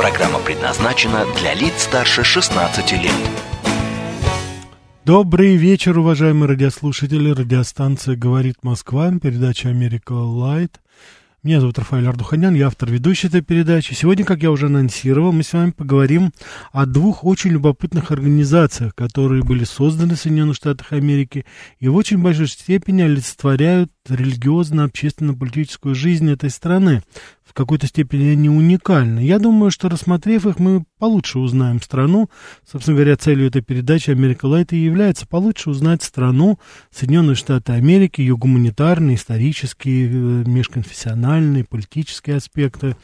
[0.00, 3.12] Программа предназначена для лиц старше 16 лет.
[5.04, 7.28] Добрый вечер, уважаемые радиослушатели.
[7.28, 10.80] Радиостанция «Говорит Москва», передача «Америка Лайт».
[11.42, 13.94] Меня зовут Рафаэль Ардуханян, я автор ведущей этой передачи.
[13.94, 16.32] Сегодня, как я уже анонсировал, мы с вами поговорим
[16.70, 21.46] о двух очень любопытных организациях, которые были созданы в Соединенных Штатах Америки
[21.78, 27.02] и в очень большой степени олицетворяют религиозно-общественно-политическую жизнь этой страны
[27.50, 29.18] в какой-то степени они уникальны.
[29.20, 32.30] Я думаю, что рассмотрев их, мы получше узнаем страну.
[32.70, 36.60] Собственно говоря, целью этой передачи «Америка Лайт» и является получше узнать страну
[36.94, 40.12] Соединенные Штаты Америки, ее гуманитарные, исторические, э,
[40.46, 42.94] межконфессиональные, политические аспекты.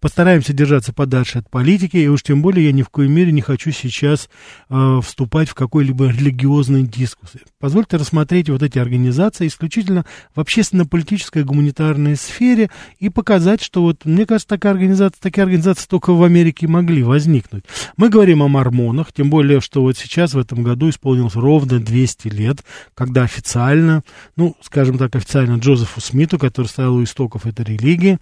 [0.00, 3.40] Постараемся держаться подальше от политики, и уж тем более я ни в коей мере не
[3.40, 4.28] хочу сейчас
[4.68, 7.30] э, вступать в какой-либо религиозный дискус.
[7.64, 14.26] Позвольте рассмотреть вот эти организации исключительно в общественно-политической гуманитарной сфере и показать, что вот мне
[14.26, 17.64] кажется, такая организация, такие организации только в Америке могли возникнуть.
[17.96, 22.28] Мы говорим о мормонах, тем более, что вот сейчас в этом году исполнилось ровно 200
[22.28, 22.58] лет,
[22.94, 24.04] когда официально,
[24.36, 28.18] ну, скажем так, официально Джозефу Смиту, который стоял у истоков этой религии,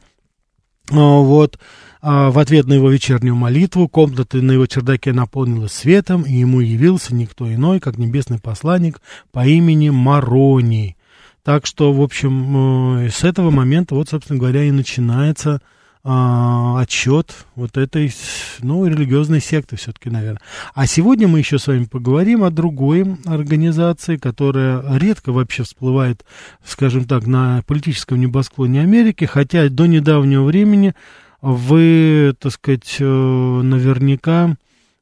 [0.92, 1.58] вот,
[2.00, 6.60] а, в ответ на его вечернюю молитву комната на его чердаке наполнилась светом, и ему
[6.60, 10.96] явился никто иной, как небесный посланник по имени Мароний.
[11.44, 15.60] Так что, в общем, э, с этого момента, вот, собственно говоря, и начинается
[16.04, 18.12] а, отчет вот этой,
[18.60, 20.40] ну, религиозной секты все-таки, наверное.
[20.74, 26.24] А сегодня мы еще с вами поговорим о другой организации, которая редко вообще всплывает,
[26.64, 30.94] скажем так, на политическом небосклоне Америки, хотя до недавнего времени
[31.40, 34.56] вы, так сказать, э, наверняка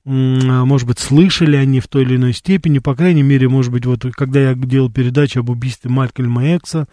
[0.07, 3.87] а, может быть, слышали они в той или иной степени, по крайней мере, может быть,
[3.87, 6.89] вот когда я делал передачу об убийстве Малькольма Экса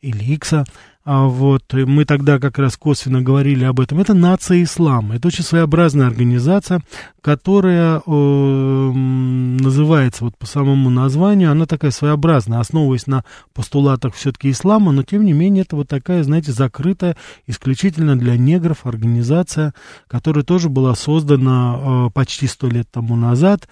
[0.00, 0.64] или Икса,
[1.06, 4.00] а вот мы тогда как раз косвенно говорили об этом.
[4.00, 5.14] Это нация ислама.
[5.14, 6.82] Это очень своеобразная организация,
[7.20, 13.24] которая э, называется вот по самому названию, она такая своеобразная, основываясь на
[13.54, 18.84] постулатах все-таки ислама, но тем не менее это вот такая, знаете, закрытая исключительно для негров
[18.84, 19.74] организация,
[20.08, 23.68] которая тоже была создана э, почти сто лет тому назад,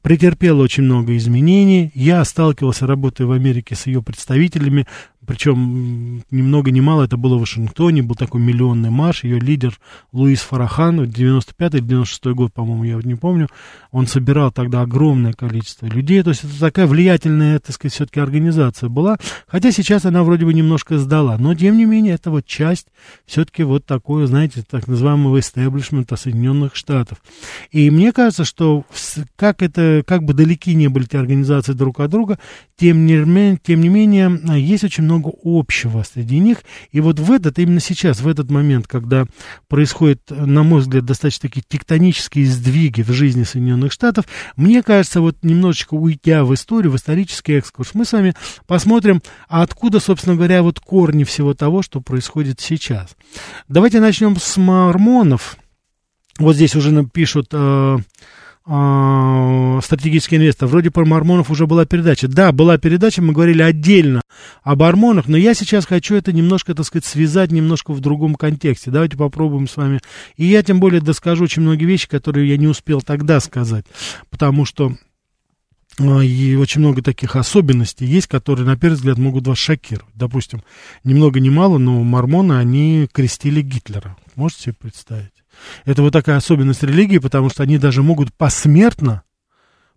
[0.00, 1.92] претерпела очень много изменений.
[1.94, 4.86] Я сталкивался, работая в Америке, с ее представителями,
[5.28, 9.78] причем ни много ни мало это было в Вашингтоне, был такой миллионный марш, ее лидер
[10.10, 13.48] Луис Фарахан, 95 или 96 год, по-моему, я не помню,
[13.90, 18.88] он собирал тогда огромное количество людей, то есть это такая влиятельная, так сказать, все-таки организация
[18.88, 22.86] была, хотя сейчас она вроде бы немножко сдала, но тем не менее это вот часть
[23.26, 27.18] все-таки вот такой, знаете, так называемого истеблишмента Соединенных Штатов.
[27.70, 28.86] И мне кажется, что
[29.36, 32.38] как это, как бы далеки не были эти организации друг от друга,
[32.78, 36.58] тем не, тем не менее есть очень много много общего среди них.
[36.90, 39.26] И вот в этот, именно сейчас, в этот момент, когда
[39.68, 45.36] происходят, на мой взгляд, достаточно такие тектонические сдвиги в жизни Соединенных Штатов, мне кажется, вот
[45.42, 48.34] немножечко уйдя в историю, в исторический экскурс, мы с вами
[48.66, 53.16] посмотрим, откуда, собственно говоря, вот корни всего того, что происходит сейчас.
[53.68, 55.56] Давайте начнем с мормонов.
[56.38, 57.48] Вот здесь уже пишут...
[57.52, 57.98] Э,
[58.68, 60.68] стратегический инвестор.
[60.68, 62.28] Вроде про мормонов уже была передача.
[62.28, 64.20] Да, была передача, мы говорили отдельно
[64.62, 68.90] об мормонах, но я сейчас хочу это немножко, так сказать, связать немножко в другом контексте.
[68.90, 70.00] Давайте попробуем с вами.
[70.36, 73.86] И я тем более доскажу очень многие вещи, которые я не успел тогда сказать,
[74.28, 74.94] потому что
[75.98, 80.14] а, и очень много таких особенностей есть, которые, на первый взгляд, могут вас шокировать.
[80.14, 80.62] Допустим,
[81.04, 84.16] ни много ни мало, но мормоны, они крестили Гитлера.
[84.36, 85.32] Можете себе представить?
[85.84, 89.22] Это вот такая особенность религии, потому что они даже могут посмертно,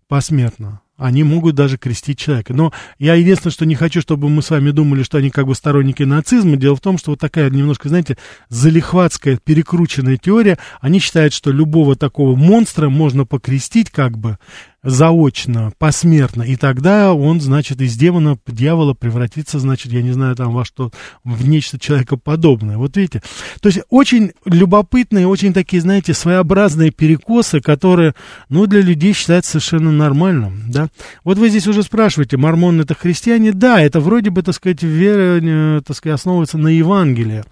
[0.08, 2.54] посмертно, они могут даже крестить человека.
[2.54, 5.54] Но я единственное, что не хочу, чтобы мы с вами думали, что они как бы
[5.54, 6.56] сторонники нацизма.
[6.56, 8.16] Дело в том, что вот такая немножко, знаете,
[8.48, 10.58] залихватская, перекрученная теория.
[10.80, 14.38] Они считают, что любого такого монстра можно покрестить как бы
[14.82, 20.52] заочно, посмертно, и тогда он, значит, из демона, дьявола превратится, значит, я не знаю, там
[20.52, 20.90] во что,
[21.22, 22.76] в нечто человекоподобное.
[22.78, 23.22] Вот видите?
[23.60, 28.14] То есть очень любопытные, очень такие, знаете, своеобразные перекосы, которые,
[28.48, 30.88] ну, для людей считаются совершенно нормальным, да.
[31.22, 33.52] Вот вы здесь уже спрашиваете, мормоны это христиане?
[33.52, 37.44] Да, это вроде бы, так сказать, вера, э, так сказать, основывается на Евангелии.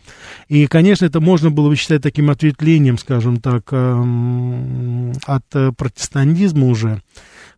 [0.48, 6.66] И, конечно, это можно было бы считать таким ответвлением, скажем так, эм, от э, протестантизма
[6.66, 7.02] уже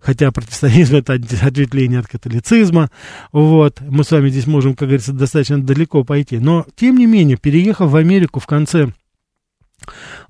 [0.02, 2.90] хотя протестантизм это ответвление от католицизма,
[3.30, 7.36] вот, мы с вами здесь можем, как говорится, достаточно далеко пойти, но, тем не менее,
[7.36, 8.92] переехав в Америку в конце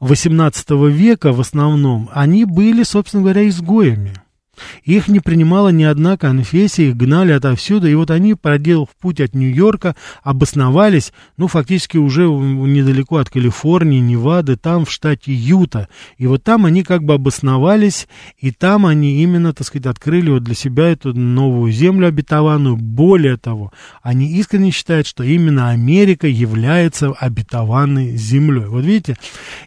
[0.00, 4.14] 18 века в основном, они были, собственно говоря, изгоями.
[4.84, 9.34] Их не принимала ни одна конфессия, их гнали отовсюду, и вот они, проделав путь от
[9.34, 15.88] Нью-Йорка, обосновались, ну, фактически уже недалеко от Калифорнии, Невады, там, в штате Юта.
[16.18, 18.08] И вот там они как бы обосновались,
[18.38, 22.76] и там они именно, так сказать, открыли вот для себя эту новую землю обетованную.
[22.76, 23.72] Более того,
[24.02, 28.66] они искренне считают, что именно Америка является обетованной землей.
[28.66, 29.16] Вот видите,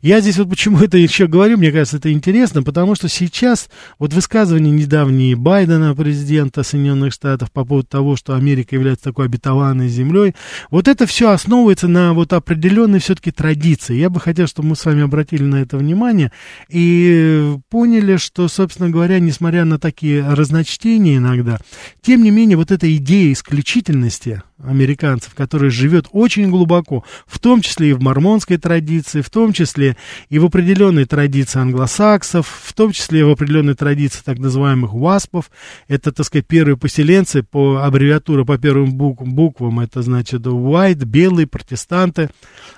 [0.03, 4.13] я здесь вот почему это еще говорю, мне кажется, это интересно, потому что сейчас вот
[4.13, 10.35] высказывание недавние Байдена, президента Соединенных Штатов, по поводу того, что Америка является такой обетованной землей.
[10.69, 13.95] Вот это все основывается на вот определенной все-таки традиции.
[13.95, 16.31] Я бы хотел, чтобы мы с вами обратили на это внимание
[16.69, 21.59] и поняли, что, собственно говоря, несмотря на такие разночтения иногда,
[22.01, 27.89] тем не менее, вот эта идея исключительности, американцев, который живет очень глубоко, в том числе
[27.89, 29.97] и в мормонской традиции, в том числе
[30.29, 35.51] и в определенной традиции англосаксов, в том числе и в определенной традиции так называемых васпов.
[35.87, 41.47] Это, так сказать, первые поселенцы по аббревиатуре, по первым буквам, буквам это значит white, белые,
[41.47, 42.29] протестанты.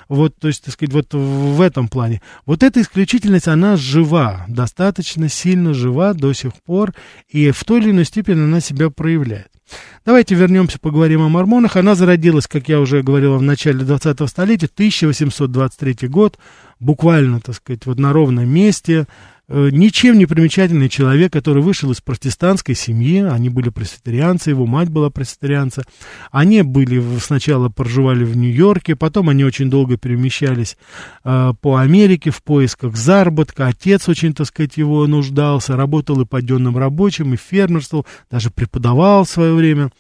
[0.10, 2.22] Вот, то есть, так сказать, вот в этом плане.
[2.46, 6.94] Вот эта исключительность, она жива, достаточно сильно жива до сих пор,
[7.30, 9.57] и в той или иной степени она себя проявляет.
[10.06, 11.76] Давайте вернемся, поговорим о мормонах.
[11.76, 16.38] Она зародилась, как я уже говорил, в начале 20-го столетия, 1823 год,
[16.80, 19.08] буквально, так сказать, вот на ровном месте,
[19.50, 25.10] ничем не примечательный человек, который вышел из протестантской семьи, они были пресвитерианцы, его мать была
[25.10, 25.84] пресвитерианца,
[26.32, 30.78] они были сначала проживали в Нью-Йорке, потом они очень долго перемещались
[31.24, 36.78] э, по Америке в поисках заработка, отец очень, так сказать, его нуждался, работал и подъемным
[36.78, 39.92] рабочим, и фермерствовал, даже преподавал в свое время,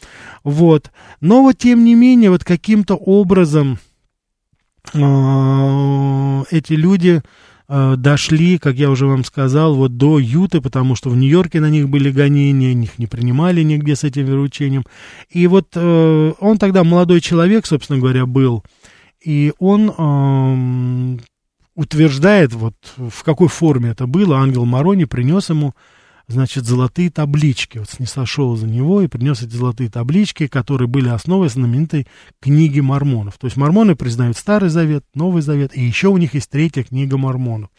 [0.44, 0.92] вот,
[1.22, 3.80] но вот тем не менее, вот каким-то образом
[4.94, 7.28] э, эти люди э,
[7.69, 11.90] дошли, как я уже вам сказал, вот до Юты, потому что в Нью-Йорке на них
[11.90, 14.86] были гонения, их не принимали нигде с этим выручением.
[15.30, 18.64] И вот э, он тогда молодой человек, собственно говоря, был,
[19.22, 21.18] и он э,
[21.75, 25.74] утверждает, вот в какой форме это было, ангел Марони принес ему
[26.27, 27.77] значит, золотые таблички.
[27.77, 32.06] Вот снисошел за него и принес эти золотые таблички, которые были основой знаменитой
[32.41, 33.38] книги мормонов.
[33.38, 37.18] То есть мормоны признают Старый Завет, Новый Завет, и еще у них есть третья книга
[37.18, 37.69] мормонов.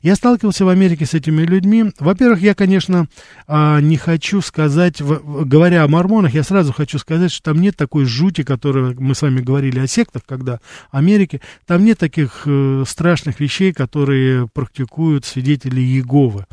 [0.00, 1.92] Я сталкивался в Америке с этими людьми.
[1.98, 3.08] Во-первых, я, конечно,
[3.46, 8.06] а, не хочу сказать, говоря о мормонах, я сразу хочу сказать, что там нет такой
[8.06, 10.60] жути, которой мы с вами говорили о сектах, когда
[10.90, 16.46] Америке, там нет таких э, страшных вещей, которые практикуют свидетели Иеговы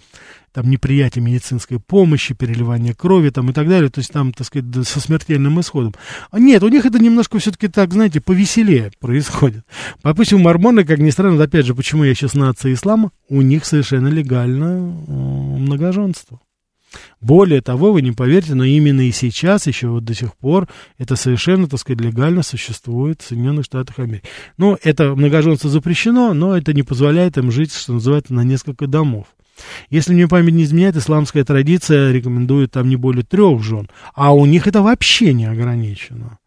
[0.55, 4.87] там неприятие медицинской помощи, переливание крови там и так далее, то есть там, так сказать,
[4.87, 5.93] со смертельным исходом.
[6.31, 9.65] А нет, у них это немножко все-таки так, знаете, повеселее происходит.
[10.01, 14.07] Допустим, мормоны, как ни странно, опять же, почему я сейчас нация ислама, у них совершенно
[14.07, 16.39] легально э, многоженство.
[17.19, 21.17] Более того, вы не поверите, но именно и сейчас, еще вот до сих пор, это
[21.17, 24.23] совершенно, так сказать, легально существует в Соединенных Штатах Америки.
[24.55, 29.27] Ну, это многоженство запрещено, но это не позволяет им жить, что называется, на несколько домов.
[29.89, 34.45] Если мне память не изменяет, исламская традиция рекомендует там не более трех жен, а у
[34.45, 36.39] них это вообще не ограничено.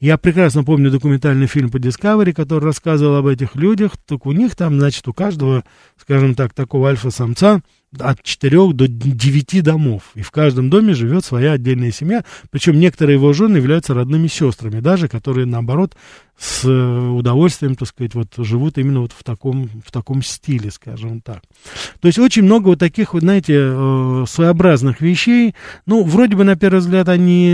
[0.00, 3.98] Я прекрасно помню документальный фильм по Discovery, который рассказывал об этих людях.
[4.06, 5.62] Так у них там, значит, у каждого,
[5.98, 7.60] скажем так, такого альфа-самца
[7.98, 10.02] от 4 до 9 домов.
[10.14, 12.24] И в каждом доме живет своя отдельная семья.
[12.50, 15.96] Причем некоторые его жены являются родными сестрами, даже которые, наоборот,
[16.40, 21.20] с э, удовольствием, так сказать, вот живут именно вот в таком, в таком стиле, скажем
[21.20, 21.42] так.
[22.00, 25.54] То есть очень много вот таких, вот, знаете, э, своеобразных вещей.
[25.84, 27.50] Ну, вроде бы, на первый взгляд, они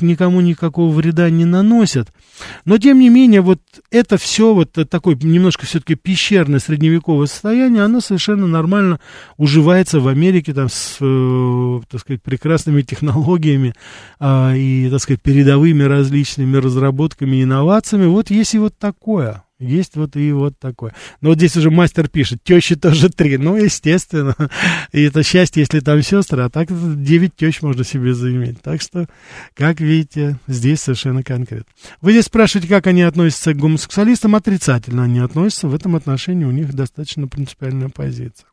[0.00, 2.08] никому никакого вреда не наносят.
[2.64, 3.60] Но, тем не менее, вот
[3.92, 8.98] это все вот такое немножко все-таки пещерное средневековое состояние, оно совершенно нормально
[9.36, 13.74] уже уживается в Америке там с, э, так сказать, прекрасными технологиями
[14.20, 18.06] э, и, так сказать, передовыми различными разработками и инновациями.
[18.06, 19.42] Вот есть и вот такое.
[19.58, 20.94] Есть вот и вот такое.
[21.20, 23.36] Но вот здесь уже мастер пишет, тещи тоже три.
[23.36, 24.34] Ну, естественно.
[24.92, 26.68] И это счастье, если там сестры, а так
[27.02, 28.62] девять тещ можно себе заиметь.
[28.62, 29.06] Так что,
[29.54, 31.70] как видите, здесь совершенно конкретно.
[32.00, 34.34] Вы здесь спрашиваете, как они относятся к гомосексуалистам.
[34.34, 35.68] Отрицательно они относятся.
[35.68, 38.49] В этом отношении у них достаточно принципиальная позиция.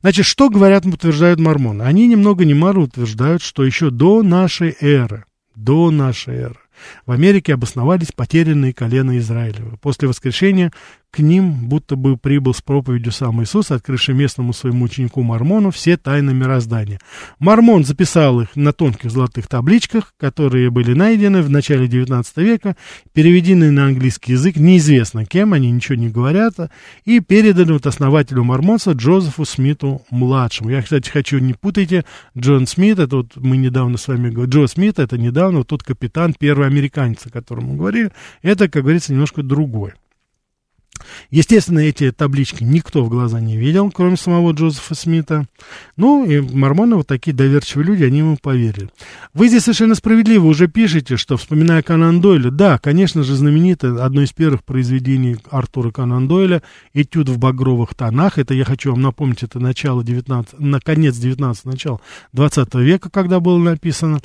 [0.00, 1.82] Значит, что говорят, утверждают мормоны?
[1.82, 6.58] Они немного не мало утверждают, что еще до нашей эры, до нашей эры,
[7.06, 9.76] в Америке обосновались потерянные колена Израилева.
[9.80, 10.72] После воскрешения
[11.14, 15.96] к ним будто бы прибыл с проповедью сам Иисус, открывший местному своему ученику Мормону все
[15.96, 16.98] тайны мироздания.
[17.38, 22.74] Мормон записал их на тонких золотых табличках, которые были найдены в начале XIX века,
[23.12, 26.54] переведены на английский язык, неизвестно кем, они ничего не говорят,
[27.04, 30.70] и переданы вот основателю мормонства Джозефу Смиту-младшему.
[30.70, 32.04] Я, кстати, хочу, не путайте,
[32.36, 35.84] Джон Смит, это вот мы недавно с вами говорили, Джо Смит, это недавно вот тот
[35.84, 38.10] капитан, первый американец, о котором мы говорили,
[38.42, 39.92] это, как говорится, немножко другой.
[41.30, 45.46] Естественно, эти таблички никто в глаза не видел, кроме самого Джозефа Смита.
[45.96, 48.88] Ну, и мормоны, вот такие доверчивые люди, они ему поверили.
[49.32, 54.22] Вы здесь совершенно справедливо уже пишете, что, вспоминая Конан Дойля, да, конечно же, знаменито одно
[54.22, 58.38] из первых произведений Артура Конан Дойля «Этюд в багровых тонах».
[58.38, 62.00] Это, я хочу вам напомнить, это начало 19, на конец 19 начало
[62.32, 64.20] 20 века, когда было написано.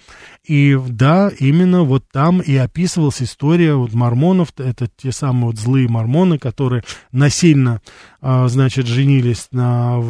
[0.45, 5.87] И да, именно вот там и описывалась история вот мормонов, это те самые вот злые
[5.87, 7.81] мормоны, которые которые насильно,
[8.21, 10.01] а, значит, женились на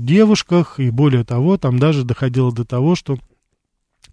[0.00, 3.18] девушках, и более того, там даже доходило до того, что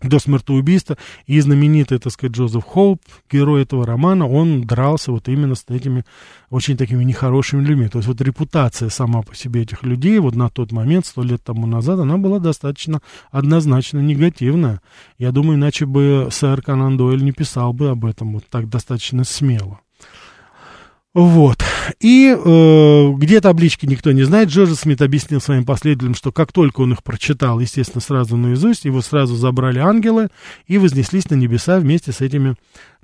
[0.02, 3.00] до смертоубийства, и знаменитый, так сказать, Джозеф Хоуп,
[3.32, 6.04] герой этого романа, он дрался вот именно с этими
[6.50, 7.88] очень такими нехорошими людьми.
[7.88, 11.42] То есть вот репутация сама по себе этих людей вот на тот момент, сто лет
[11.42, 14.82] тому назад, она была достаточно однозначно негативная.
[15.18, 19.24] Я думаю, иначе бы сэр Конан Дойль не писал бы об этом вот так достаточно
[19.24, 19.80] смело.
[21.13, 21.63] Вот.
[22.00, 24.50] И э, где таблички никто не знает.
[24.50, 29.01] Джордж Смит объяснил своим последователям, что как только он их прочитал, естественно, сразу наизусть, его
[29.01, 30.29] сразу забрали ангелы
[30.65, 32.55] и вознеслись на небеса вместе с этими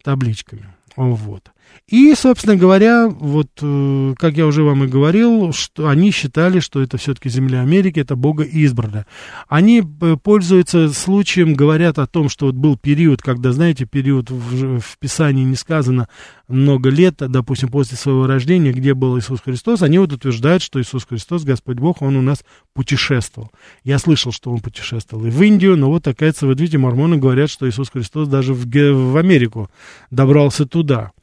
[0.04, 0.66] табличками.
[0.96, 1.52] Вот.
[1.90, 6.84] И, собственно говоря, вот, э, как я уже вам и говорил, что они считали, что
[6.84, 9.08] это все-таки земля Америки, это Бога избранная.
[9.48, 14.80] Они э, пользуются случаем, говорят о том, что вот был период, когда, знаете, период в,
[14.80, 16.08] в Писании не сказано
[16.48, 21.06] много лет, допустим, после своего рождения, где был Иисус Христос, они вот утверждают, что Иисус
[21.06, 22.44] Христос, Господь Бог, Он у нас
[22.76, 23.52] путешествовал.
[23.84, 27.50] Я слышал, что Он путешествовал и в Индию, но вот, оказывается, вот видите, мормоны говорят,
[27.50, 29.72] что Иисус Христос даже в, в Америку
[30.12, 31.14] добрался туда.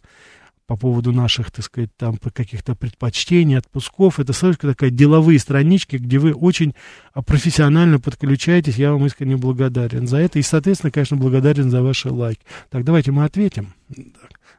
[0.69, 4.21] по поводу наших, так сказать, там каких-то предпочтений, отпусков.
[4.21, 6.75] Это совершенно такая деловые странички, где вы очень
[7.15, 8.77] а, профессионально подключаетесь.
[8.77, 10.39] Я вам искренне благодарен за это.
[10.39, 12.43] И, соответственно, конечно, благодарен за ваши лайки.
[12.71, 13.69] Так, давайте мы ответим.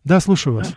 [0.04, 0.76] Да, слушаю вас.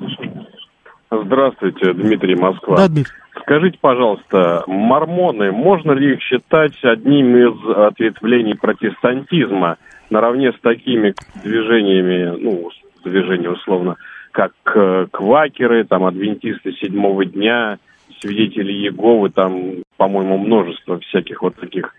[1.11, 2.77] Здравствуйте, Дмитрий Москва.
[2.77, 3.15] Да, Дмитрий.
[3.41, 9.79] Скажите, пожалуйста, мормоны, можно ли их считать одним из ответвлений протестантизма
[10.11, 12.71] наравне с такими движениями, ну,
[13.03, 13.97] движения условно,
[14.33, 17.79] как э, квакеры, там, адвентисты седьмого дня,
[18.21, 21.95] свидетели Иеговы, там, по-моему, множество всяких вот таких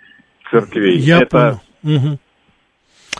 [0.51, 0.97] церквей.
[0.97, 1.59] Я Это...
[1.83, 1.97] понял.
[1.97, 2.19] Угу.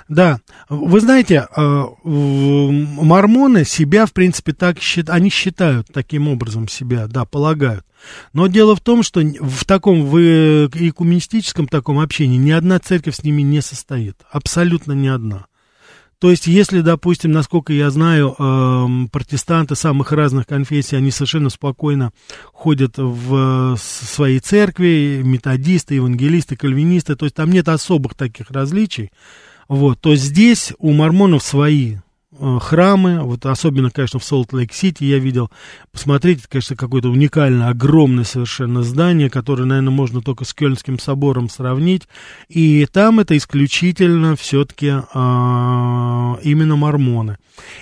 [0.09, 0.39] Да,
[0.69, 7.25] вы знаете, э, мормоны себя, в принципе, так считают, они считают таким образом себя, да,
[7.25, 7.85] полагают.
[8.33, 13.23] Но дело в том, что в таком, в экуменистическом таком общении ни одна церковь с
[13.23, 15.45] ними не состоит, абсолютно ни одна.
[16.23, 22.13] То есть, если, допустим, насколько я знаю, э, протестанты самых разных конфессий, они совершенно спокойно
[22.53, 29.11] ходят в своей церкви, методисты, евангелисты, кальвинисты, то есть там нет особых таких различий,
[29.67, 32.12] вот, то здесь у мормонов свои Э,
[32.59, 35.51] храмы, вот особенно, конечно, в Солт-Лейк-Сити я видел,
[35.91, 41.49] посмотрите, это, конечно, какое-то уникальное, огромное совершенно здание, которое, наверное, можно только с Кёльнским собором
[41.49, 42.07] сравнить,
[42.49, 47.37] и там это исключительно все-таки а, именно мормоны.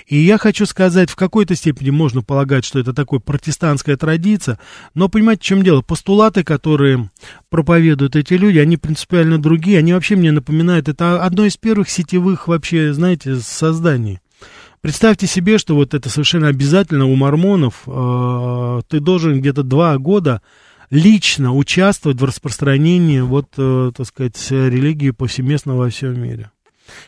[0.06, 4.58] И я хочу сказать, в какой-то степени можно полагать, что это такой протестантская традиция,
[4.94, 5.80] но понимаете, в чем дело?
[5.82, 7.10] Постулаты, которые
[7.48, 12.48] проповедуют эти люди, они принципиально другие, они вообще мне напоминают, это одно из первых сетевых
[12.48, 14.21] вообще, знаете, созданий.
[14.82, 20.42] Представьте себе, что вот это совершенно обязательно у мормонов, э, ты должен где-то два года
[20.90, 26.50] лично участвовать в распространении вот, э, так сказать, религии повсеместно во всем мире.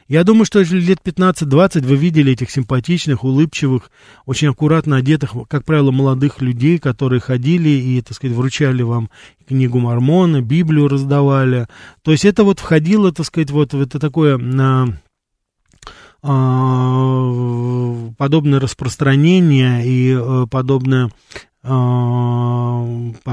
[0.06, 3.90] Я думаю, что лет 15-20 вы видели этих симпатичных, улыбчивых,
[4.24, 9.10] очень аккуратно одетых, как правило, молодых людей, которые ходили и, так сказать, вручали вам
[9.48, 11.66] книгу Мормона, Библию раздавали.
[12.02, 14.86] То есть это вот входило, так сказать, вот в это такое а,
[18.16, 21.10] подобное распространение и э, подобное
[21.66, 22.86] а,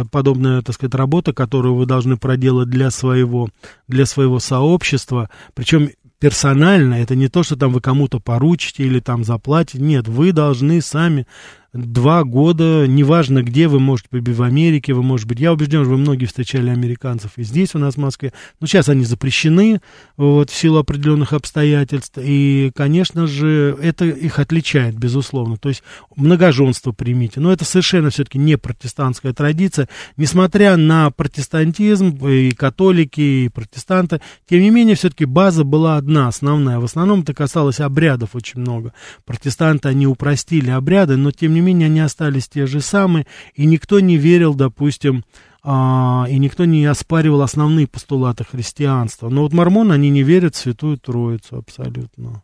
[0.09, 3.49] подобная, так сказать, работа, которую вы должны проделать для своего,
[3.89, 9.23] для своего сообщества, причем персонально, это не то, что там вы кому-то поручите или там
[9.25, 11.27] заплатите, нет, вы должны сами
[11.73, 15.91] два года, неважно где, вы можете быть в Америке, вы можете быть, я убежден, что
[15.91, 19.81] вы многие встречали американцев и здесь у нас в Москве, но сейчас они запрещены
[20.17, 25.81] вот, в силу определенных обстоятельств, и, конечно же, это их отличает, безусловно, то есть
[26.15, 29.87] многоженство примите, но это совершенно все-таки не протестантская традиция,
[30.17, 36.79] несмотря на протестантизм, и католики, и протестанты, тем не менее, все-таки база была одна, основная,
[36.79, 38.91] в основном это касалось обрядов очень много,
[39.25, 43.25] протестанты, они упростили обряды, но тем не менее, они остались те же самые,
[43.55, 45.23] и никто не верил, допустим,
[45.63, 49.29] а, и никто не оспаривал основные постулаты христианства.
[49.29, 52.43] Но вот мормоны, они не верят в Святую Троицу абсолютно.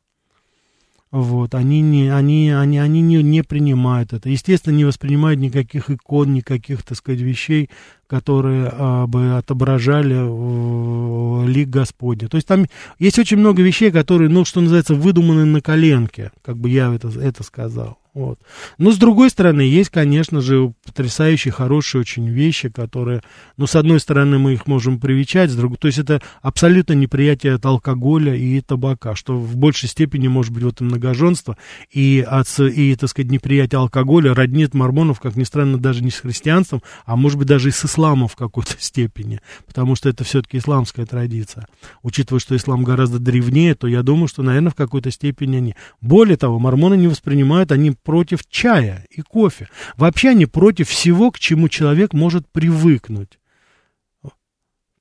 [1.10, 4.30] Вот, они не, они, они, они не, не принимают это.
[4.30, 7.70] Естественно, не воспринимают никаких икон, никаких, так сказать, вещей,
[8.08, 12.30] которые а, бы отображали э, лик Господня.
[12.30, 12.66] То есть там
[13.00, 17.10] есть очень много вещей, которые, ну, что называется, выдуманы на коленке, как бы я это,
[17.20, 17.98] это сказал.
[18.18, 18.40] Вот.
[18.80, 23.22] Но, с другой стороны, есть, конечно же, потрясающие, хорошие очень вещи, которые,
[23.58, 27.54] ну, с одной стороны, мы их можем привечать, с другой, то есть это абсолютно неприятие
[27.54, 31.58] от алкоголя и табака, что в большей степени может быть вот и многоженство,
[31.92, 36.20] и, от, и, так сказать, неприятие алкоголя роднит мормонов, как ни странно, даже не с
[36.20, 40.57] христианством, а может быть даже и с исламом в какой-то степени, потому что это все-таки
[40.57, 41.68] исламская традиция.
[42.03, 45.75] Учитывая, что ислам гораздо древнее, то я думаю, что, наверное, в какой-то степени они.
[46.01, 49.70] Более того, мормоны не воспринимают, они против чая и кофе.
[49.96, 53.40] Вообще они против всего, к чему человек может привыкнуть.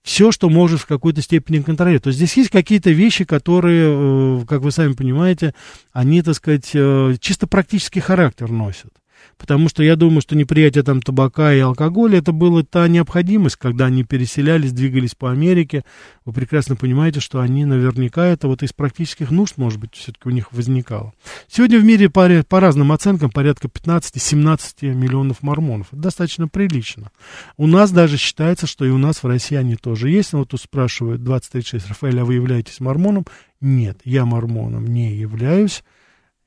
[0.03, 2.05] Все, что может в какой-то степени контролировать.
[2.05, 5.53] То есть здесь есть какие-то вещи, которые, э, как вы сами понимаете,
[5.93, 8.93] они, так сказать, э, чисто практический характер носят
[9.39, 13.87] потому что я думаю, что неприятие там табака и алкоголя, это была та необходимость, когда
[13.87, 15.85] они переселялись, двигались по Америке.
[16.25, 20.33] Вы прекрасно понимаете, что они наверняка это вот из практических нужд, может быть, все-таки у
[20.33, 21.13] них возникало.
[21.49, 25.89] Сегодня в мире по, по разным оценкам порядка 15-17 миллионов мормонов.
[25.93, 27.11] Это достаточно прилично.
[27.57, 30.33] У нас даже считается, что и у нас в России они тоже есть.
[30.33, 33.27] Вот тут спрашивают 2036, Рафаэль, а вы являетесь мормоном?
[33.61, 35.83] Нет, я мормоном не являюсь.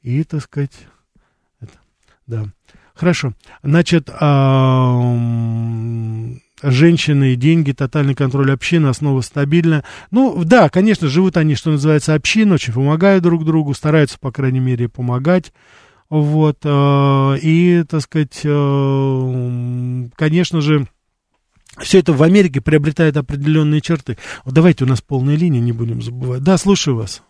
[0.01, 0.71] И, так сказать,
[1.59, 1.73] это,
[2.27, 2.45] да.
[2.99, 3.31] Хорошо.
[3.63, 4.09] Значит,
[6.62, 9.85] женщины и деньги, тотальный контроль общины, основа стабильная.
[10.12, 14.59] Ну, да, конечно, живут они, что называется, община, очень помогают друг другу, стараются, по крайней
[14.59, 15.53] мере, помогать.
[16.09, 20.88] Вот, э, и, так сказать, э, конечно же,
[21.79, 24.17] все это в Америке приобретает определенные черты.
[24.43, 26.43] Вот давайте у нас полная линия, не будем забывать.
[26.43, 27.23] Да, слушаю вас.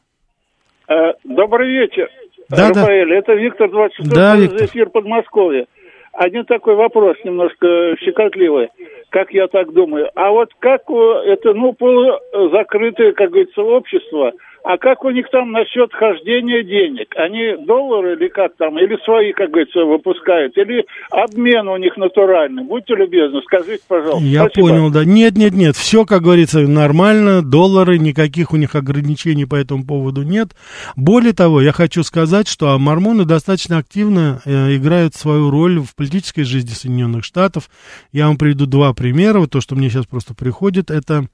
[0.88, 2.08] Э, добрый вечер.
[2.50, 3.16] Да, Рафаэль, да.
[3.16, 4.66] это Виктор 26 да, Виктор.
[4.66, 5.66] эфир Подмосковья.
[6.14, 8.70] Один такой вопрос немножко щекотливый,
[9.10, 10.10] как я так думаю.
[10.16, 14.34] А вот как это, ну, полузакрытое, как говорится, общество–
[14.64, 17.14] а как у них там насчет хождения денег?
[17.16, 18.78] Они доллары или как там?
[18.78, 20.58] Или свои, как говорится, выпускают?
[20.58, 22.64] Или обмен у них натуральный?
[22.64, 24.26] Будьте любезны, скажите, пожалуйста.
[24.26, 24.68] Я Спасибо.
[24.68, 25.06] понял, да.
[25.06, 25.76] Нет, нет, нет.
[25.76, 27.42] Все, как говорится, нормально.
[27.42, 30.50] Доллары, никаких у них ограничений по этому поводу нет.
[30.96, 36.44] Более того, я хочу сказать, что мормоны достаточно активно э, играют свою роль в политической
[36.44, 37.70] жизни Соединенных Штатов.
[38.12, 39.40] Я вам приведу два примера.
[39.40, 41.26] Вот то, что мне сейчас просто приходит, это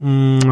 [0.00, 0.44] Мик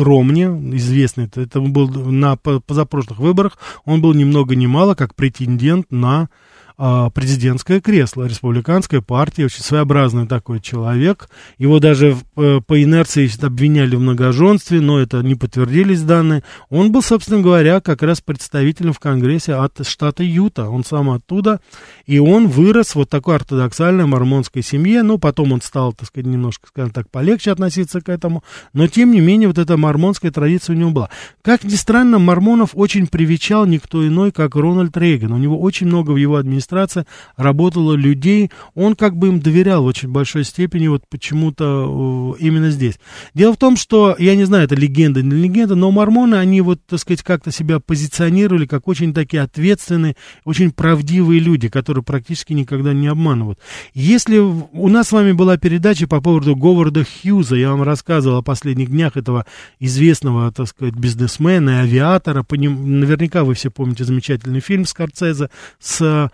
[0.00, 5.92] Ромни, известный, это, был на позапрошлых выборах, он был ни много ни мало как претендент
[5.92, 6.28] на
[6.76, 11.28] президентское кресло, республиканская партия, очень своеобразный такой человек.
[11.56, 16.42] Его даже э, по инерции обвиняли в многоженстве, но это не подтвердились данные.
[16.70, 20.68] Он был, собственно говоря, как раз представителем в Конгрессе от штата Юта.
[20.68, 21.60] Он сам оттуда,
[22.06, 25.02] и он вырос в вот такой ортодоксальной мормонской семье.
[25.02, 28.42] Ну, потом он стал, так сказать, немножко, скажем так, полегче относиться к этому.
[28.72, 31.10] Но, тем не менее, вот эта мормонская традиция у него была.
[31.42, 35.32] Как ни странно, мормонов очень привечал никто иной, как Рональд Рейган.
[35.32, 39.82] У него очень много в его администрации администрация, работало людей, он как бы им доверял
[39.82, 42.98] в очень большой степени, вот почему-то э, именно здесь.
[43.34, 46.80] Дело в том, что, я не знаю, это легенда или легенда, но мормоны, они вот,
[46.86, 52.92] так сказать, как-то себя позиционировали как очень такие ответственные, очень правдивые люди, которые практически никогда
[52.92, 53.58] не обманывают.
[53.92, 58.42] Если у нас с вами была передача по поводу Говарда Хьюза, я вам рассказывал о
[58.42, 59.46] последних днях этого
[59.80, 65.50] известного, так сказать, бизнесмена и авиатора, по ним, наверняка вы все помните замечательный фильм Скорцезе
[65.78, 66.30] с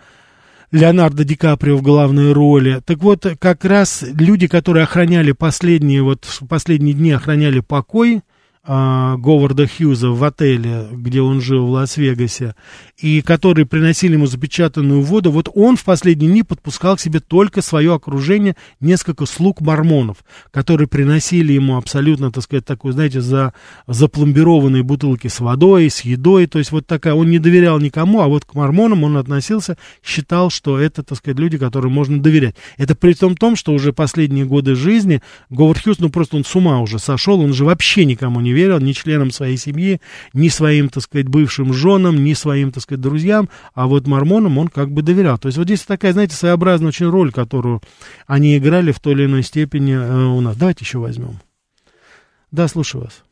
[0.71, 2.81] Леонардо Ди Каприо в главной роли.
[2.85, 8.21] Так вот, как раз люди, которые охраняли последние, вот последние дни охраняли покой,
[8.63, 12.53] а, Говарда Хьюза в отеле, где он жил в Лас-Вегасе,
[12.99, 17.63] и которые приносили ему запечатанную воду, вот он в последние дни подпускал к себе только
[17.63, 20.17] свое окружение, несколько слуг мормонов,
[20.51, 23.53] которые приносили ему абсолютно, так сказать, такую, знаете, за
[23.87, 28.27] запломбированные бутылки с водой, с едой, то есть вот такая, он не доверял никому, а
[28.27, 32.55] вот к мормонам он относился, считал, что это, так сказать, люди, которым можно доверять.
[32.77, 36.55] Это при том, том что уже последние годы жизни Говард Хьюз, ну просто он с
[36.55, 40.01] ума уже сошел, он же вообще никому не не верил ни членам своей семьи,
[40.33, 44.67] ни своим, так сказать, бывшим женам, ни своим, так сказать, друзьям, а вот мормонам он
[44.67, 45.37] как бы доверял.
[45.37, 47.81] То есть вот здесь такая, знаете, своеобразная очень роль, которую
[48.27, 50.57] они играли в той или иной степени э, у нас.
[50.57, 51.39] Давайте еще возьмем.
[52.51, 53.23] Да, слушаю вас.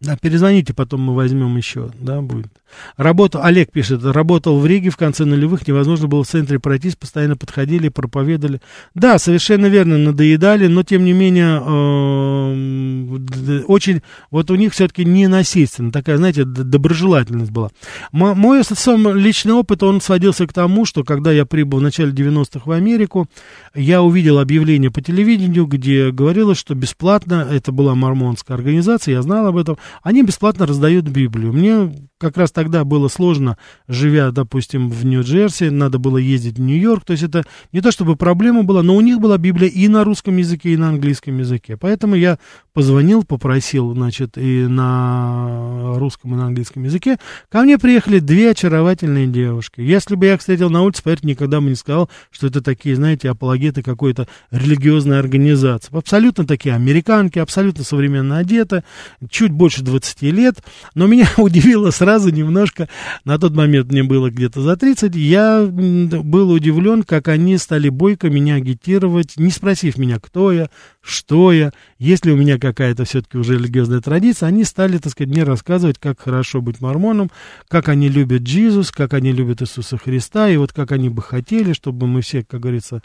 [0.00, 2.52] Да, перезвоните, потом мы возьмем еще, да, будет.
[2.96, 7.36] Работал, Олег пишет, работал в Риге в конце нулевых, невозможно было в центре пройтись, постоянно
[7.36, 8.60] подходили, проповедовали.
[8.94, 15.26] Да, совершенно верно, надоедали, но тем не менее, э, очень, вот у них все-таки не
[15.28, 17.70] насильственно, такая, знаете, доброжелательность была.
[18.12, 22.12] М- мой сам личный опыт, он сводился к тому, что когда я прибыл в начале
[22.12, 23.28] 90-х в Америку,
[23.74, 29.46] я увидел объявление по телевидению, где говорилось, что бесплатно, это была мормонская организация, я знал
[29.46, 31.52] об этом, они бесплатно раздают Библию.
[31.52, 37.04] Мне как раз тогда было сложно, живя, допустим, в Нью-Джерси, надо было ездить в Нью-Йорк,
[37.04, 40.02] то есть это не то чтобы проблема была, но у них была Библия и на
[40.02, 41.76] русском языке, и на английском языке.
[41.76, 42.38] Поэтому я
[42.72, 47.18] позвонил, попросил, значит, и на русском, и на английском языке.
[47.50, 49.82] Ко мне приехали две очаровательные девушки.
[49.82, 52.96] Если бы я их встретил на улице, поверьте, никогда бы не сказал, что это такие,
[52.96, 55.94] знаете, апологеты какой-то религиозной организации.
[55.96, 58.84] Абсолютно такие американки, абсолютно современно одеты,
[59.28, 60.56] чуть больше 20 лет,
[60.94, 62.88] но меня удивило сразу сразу немножко,
[63.24, 68.30] на тот момент мне было где-то за 30, я был удивлен, как они стали бойко
[68.30, 73.38] меня агитировать, не спросив меня, кто я, что я, есть ли у меня какая-то все-таки
[73.38, 77.28] уже религиозная традиция, они стали, так сказать, мне рассказывать, как хорошо быть мормоном,
[77.66, 81.72] как они любят Иисус, как они любят Иисуса Христа, и вот как они бы хотели,
[81.72, 83.02] чтобы мы все, как говорится,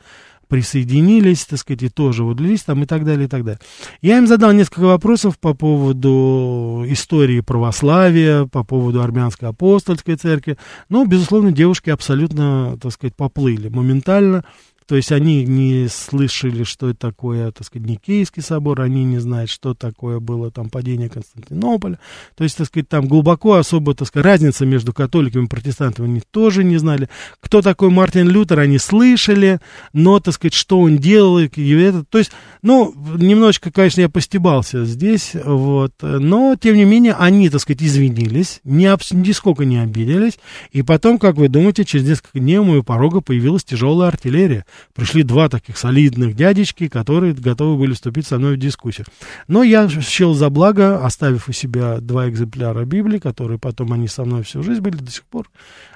[0.51, 3.61] присоединились, так сказать, и тоже вот влились там и так далее, и так далее.
[4.01, 10.57] Я им задал несколько вопросов по поводу истории православия, по поводу армянской апостольской церкви.
[10.89, 14.43] Но, безусловно, девушки абсолютно, так сказать, поплыли моментально.
[14.91, 19.49] То есть они не слышали, что это такое, так сказать, Никейский собор, они не знают,
[19.49, 21.97] что такое было там падение Константинополя.
[22.35, 26.21] То есть, так сказать, там глубоко особо, так сказать, разница между католиками и протестантами они
[26.29, 27.07] тоже не знали.
[27.39, 29.61] Кто такой Мартин Лютер, они слышали,
[29.93, 34.83] но, так сказать, что он делал, и это, то есть, ну, немножечко, конечно, я постебался
[34.83, 40.37] здесь, вот, но, тем не менее, они, так сказать, извинились, ни, нисколько не обиделись,
[40.73, 45.23] и потом, как вы думаете, через несколько дней у моего порога появилась тяжелая артиллерия пришли
[45.23, 49.05] два таких солидных дядечки, которые готовы были вступить со мной в дискуссию.
[49.47, 54.25] Но я счел за благо, оставив у себя два экземпляра Библии, которые потом они со
[54.25, 55.49] мной всю жизнь были до сих пор,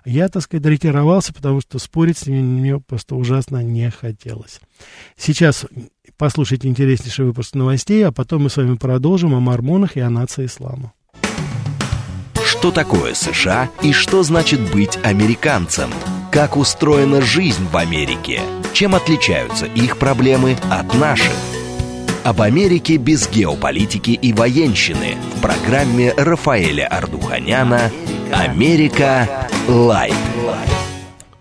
[0.05, 4.59] я, так сказать, ретировался, потому что спорить с ними мне просто ужасно не хотелось.
[5.17, 5.65] Сейчас
[6.17, 10.45] послушайте интереснейший выпуск новостей, а потом мы с вами продолжим о мормонах и о нации
[10.45, 10.93] ислама.
[12.45, 15.89] Что такое США и что значит быть американцем?
[16.31, 18.41] Как устроена жизнь в Америке?
[18.73, 21.33] Чем отличаются их проблемы от наших?
[22.23, 27.91] Об Америке без геополитики и военщины в программе Рафаэля Ардуханяна
[28.33, 29.47] «Америка.
[29.67, 30.15] Лайт».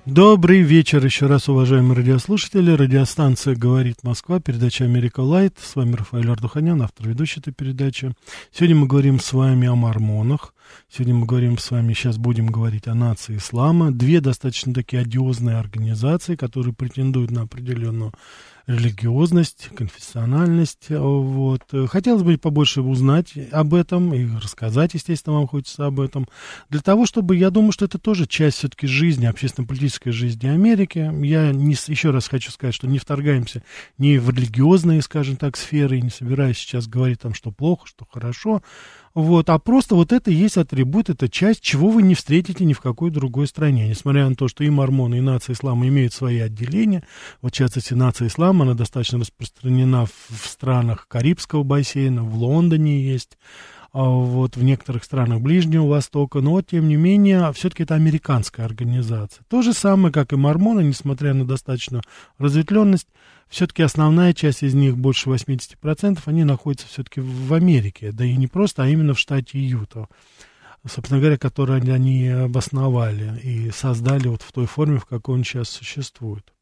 [0.06, 2.70] Добрый вечер еще раз, уважаемые радиослушатели.
[2.70, 5.56] Радиостанция «Говорит Москва», передача «Америка Лайт».
[5.60, 8.12] С вами Рафаэль Ардуханян, автор, ведущий этой передачи.
[8.52, 10.53] Сегодня мы говорим с вами о мормонах.
[10.90, 13.90] Сегодня мы говорим с вами, сейчас будем говорить о нации ислама.
[13.90, 18.12] Две достаточно такие одиозные организации, которые претендуют на определенную
[18.66, 20.86] религиозность, конфессиональность.
[20.88, 21.62] Вот.
[21.88, 26.26] Хотелось бы побольше узнать об этом и рассказать, естественно, вам хочется об этом.
[26.70, 31.10] Для того, чтобы, я думаю, что это тоже часть все-таки жизни, общественно-политической жизни Америки.
[31.24, 33.62] Я не, еще раз хочу сказать, что не вторгаемся
[33.98, 38.06] ни в религиозные, скажем так, сферы, и не собираюсь сейчас говорить там, что плохо, что
[38.10, 38.62] хорошо.
[39.14, 42.80] Вот, а просто вот это есть атрибут, это часть, чего вы не встретите ни в
[42.80, 43.88] какой другой стране.
[43.88, 47.04] Несмотря на то, что и мормоны, и нация ислама имеют свои отделения.
[47.40, 53.02] Вот, в частности, нация ислама, она достаточно распространена в, в странах Карибского бассейна, в Лондоне
[53.02, 53.36] есть
[53.94, 59.44] а вот в некоторых странах Ближнего Востока, но тем не менее все-таки это американская организация.
[59.48, 62.02] То же самое, как и мормоны, несмотря на достаточную
[62.36, 63.06] разветвленность,
[63.48, 68.48] все-таки основная часть из них, больше 80%, они находятся все-таки в Америке, да и не
[68.48, 70.08] просто, а именно в штате Юта,
[70.84, 75.68] собственно говоря, который они обосновали и создали вот в той форме, в какой он сейчас
[75.68, 76.52] существует.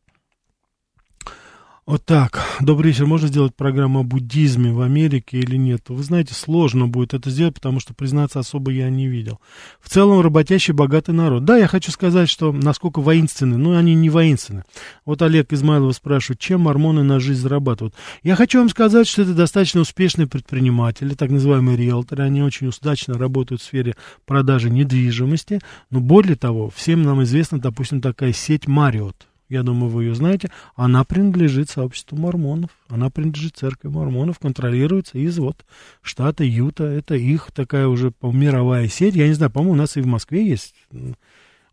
[1.85, 2.41] Вот так.
[2.61, 3.07] Добрый вечер.
[3.07, 5.89] Можно сделать программу о буддизме в Америке или нет?
[5.89, 9.41] Вы знаете, сложно будет это сделать, потому что, признаться, особо я не видел.
[9.81, 11.45] В целом, работящий, богатый народ.
[11.45, 13.57] Да, я хочу сказать, что насколько воинственны.
[13.57, 14.63] Ну, они не воинственны.
[15.05, 17.97] Вот Олег Измайлов спрашивает, чем мормоны на жизнь зарабатывают.
[18.23, 22.23] Я хочу вам сказать, что это достаточно успешные предприниматели, так называемые риэлторы.
[22.23, 25.59] Они очень удачно работают в сфере продажи недвижимости.
[25.91, 30.51] Но более того, всем нам известна, допустим, такая сеть Мариот я думаю, вы ее знаете,
[30.75, 35.57] она принадлежит сообществу мормонов, она принадлежит церкви мормонов, контролируется из вот
[36.01, 40.01] штата Юта, это их такая уже мировая сеть, я не знаю, по-моему, у нас и
[40.01, 40.75] в Москве есть,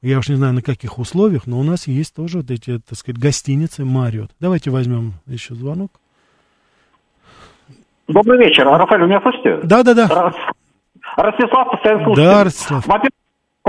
[0.01, 2.97] я уж не знаю, на каких условиях, но у нас есть тоже вот эти, так
[2.97, 4.31] сказать, гостиницы Мариот.
[4.39, 5.91] Давайте возьмем еще звонок.
[8.07, 8.65] Добрый вечер.
[8.65, 9.59] Рафаэль, вы меня слышите?
[9.63, 10.33] Да, да, да.
[11.15, 12.29] Ростислав, постоянно слушатель.
[12.29, 12.87] Да, Ростислав.
[12.87, 13.11] Во-первых,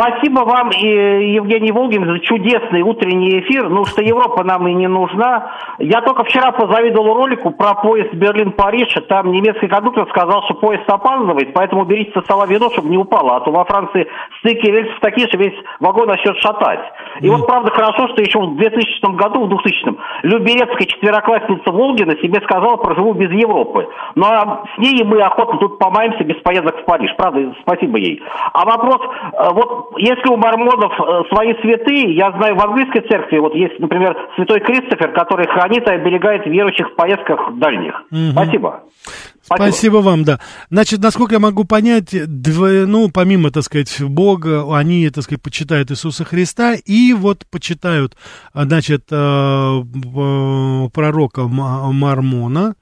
[0.00, 3.68] Спасибо вам Евгений Волгин за чудесный утренний эфир.
[3.68, 5.52] Ну, что Европа нам и не нужна.
[5.78, 8.94] Я только вчера позавидовал ролику про поезд Берлин-Париж.
[9.10, 13.36] Там немецкий кондуктор сказал, что поезд опаздывает, поэтому берите со стола вино, чтобы не упало.
[13.36, 14.06] А то во Франции
[14.38, 16.80] стыки рельсов такие, что весь вагон начнет шатать.
[17.20, 22.40] И вот правда хорошо, что еще в 2000 году, в 2000 Люберецкая четвероклассница Волгина себе
[22.40, 23.86] сказала, проживу без Европы.
[24.14, 27.10] Ну, а с ней мы охотно тут помаемся без поездок в Париж.
[27.18, 28.22] Правда, спасибо ей.
[28.54, 33.38] А вопрос, э, вот если у мормонов э, свои святые, я знаю, в английской церкви
[33.38, 37.94] вот есть, например, святой Кристофер, который хранит и оберегает верующих в поездках дальних.
[38.10, 38.32] Угу.
[38.32, 38.82] Спасибо.
[39.42, 39.70] Спасибо.
[39.72, 40.38] Спасибо вам, да.
[40.70, 42.86] Значит, насколько я могу понять, дв...
[42.86, 48.16] ну, помимо, так сказать, Бога, они, так сказать, почитают Иисуса Христа и вот почитают,
[48.54, 49.80] значит, э,
[50.94, 52.74] пророка Мармона,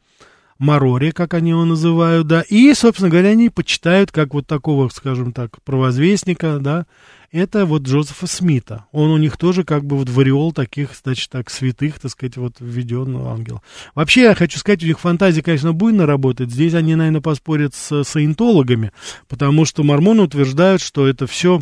[0.59, 5.33] Марори, как они его называют, да, и, собственно говоря, они почитают как вот такого, скажем
[5.33, 6.87] так, провозвестника, да,
[7.31, 8.87] это вот Джозефа Смита.
[8.91, 12.37] Он у них тоже как бы вот в ореол таких, значит, так, святых, так сказать,
[12.37, 13.63] вот введенного ангела.
[13.95, 16.51] Вообще, я хочу сказать, у них фантазия, конечно, буйно работает.
[16.51, 18.93] Здесь они, наверное, поспорят с саентологами,
[19.29, 21.61] потому что мормоны утверждают, что это все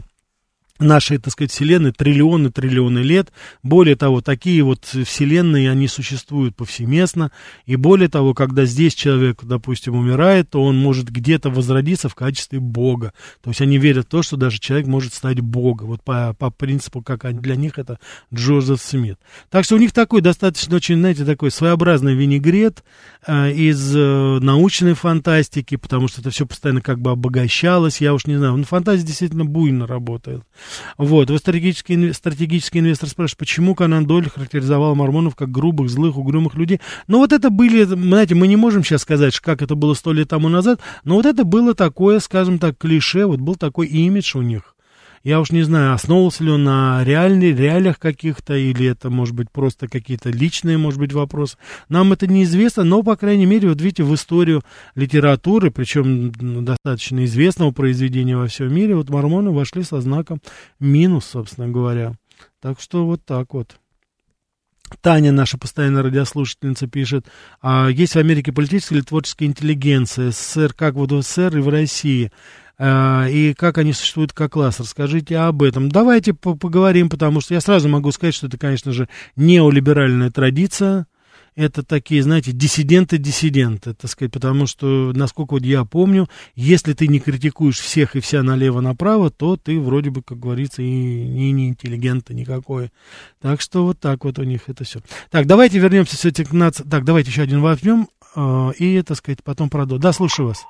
[0.79, 3.33] нашей, так сказать, Вселенной триллионы, триллионы лет.
[3.63, 7.31] Более того, такие вот Вселенные, они существуют повсеместно.
[7.65, 12.61] И более того, когда здесь человек, допустим, умирает, то он может где-то возродиться в качестве
[12.61, 13.13] Бога.
[13.43, 15.89] То есть они верят в то, что даже человек может стать Богом.
[15.89, 17.99] Вот по, по принципу, как для них это
[18.33, 19.19] Джозеф Смит.
[19.51, 22.85] Так что у них такой достаточно очень, знаете, такой своеобразный винегрет
[23.27, 28.01] э, из э, научной фантастики, потому что это все постоянно как бы обогащалось.
[28.01, 30.43] Я уж не знаю, но фантазия действительно буйно работает.
[30.99, 36.55] Вот, вы стратегический, стратегический инвестор спрашивает, почему Канан Дойль характеризовал мормонов как грубых, злых, угрюмых
[36.55, 36.81] людей.
[37.07, 40.29] Ну, вот это были, знаете, мы не можем сейчас сказать, как это было сто лет
[40.29, 44.43] тому назад, но вот это было такое, скажем так, клише, вот был такой имидж у
[44.43, 44.76] них.
[45.27, 49.51] Я уж не знаю, основывался ли он на реальной, реалиях каких-то, или это, может быть,
[49.51, 51.59] просто какие-то личные, может быть, вопросы.
[51.89, 54.63] Нам это неизвестно, но, по крайней мере, вот видите, в историю
[54.95, 56.31] литературы, причем
[56.65, 60.41] достаточно известного произведения во всем мире, вот мормоны вошли со знаком
[60.79, 62.13] минус, собственно говоря.
[62.63, 63.81] Так что вот так вот.
[65.01, 67.27] Таня, наша постоянная радиослушательница, пишет,
[67.61, 71.69] а есть в Америке политическая или творческая интеллигенция, СССР, как вот в СССР и в
[71.69, 72.31] России.
[72.79, 74.81] Э, и как они существуют как класс.
[74.81, 75.89] Расскажите об этом.
[75.89, 81.07] Давайте поговорим, потому что я сразу могу сказать, что это, конечно же, неолиберальная традиция.
[81.55, 87.19] это такие, знаете, диссиденты-диссиденты, так сказать, потому что, насколько вот я помню, если ты не
[87.19, 92.29] критикуешь всех и вся налево-направо, то ты вроде бы, как говорится, и, и не интеллигент
[92.29, 92.91] никакой.
[93.41, 95.01] Так что вот так вот у них это все.
[95.31, 96.85] Так, давайте вернемся все-таки к нации.
[96.85, 100.03] Так, давайте еще один возьмем э, и, так сказать, потом продолжим.
[100.03, 100.67] Да, слушаю вас.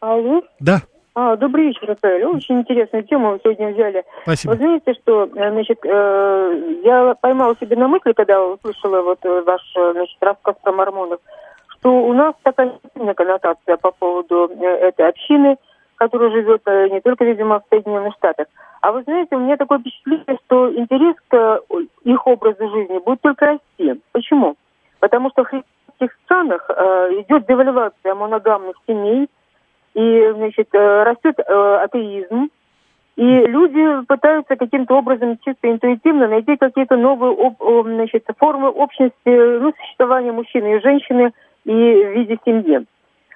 [0.00, 0.42] Алло.
[0.60, 0.84] Да.
[1.20, 2.24] А, добрый вечер, Рафаэль.
[2.26, 4.04] Очень интересную тему вы сегодня взяли.
[4.22, 4.52] Спасибо.
[4.52, 9.42] Вы знаете, что, э, значит, э, я поймала себе на мысли, когда услышала вот э,
[9.42, 11.18] ваш, значит, рассказ про мормонов,
[11.70, 15.56] что у нас такая сильная коннотация по поводу этой общины,
[15.96, 18.46] которая живет не только, видимо, в Соединенных Штатах.
[18.80, 21.62] А вы знаете, у меня такое впечатление, что интерес к
[22.04, 24.00] их образу жизни будет только расти.
[24.12, 24.54] Почему?
[25.00, 29.28] Потому что в христианских странах э, идет девальвация моногамных семей,
[29.98, 32.50] и, значит, э, растет э, атеизм,
[33.16, 37.34] и люди пытаются каким-то образом чисто интуитивно найти какие-то новые
[37.82, 41.32] значит, формы общности, ну, существования мужчины и женщины
[41.64, 42.86] и в виде семьи.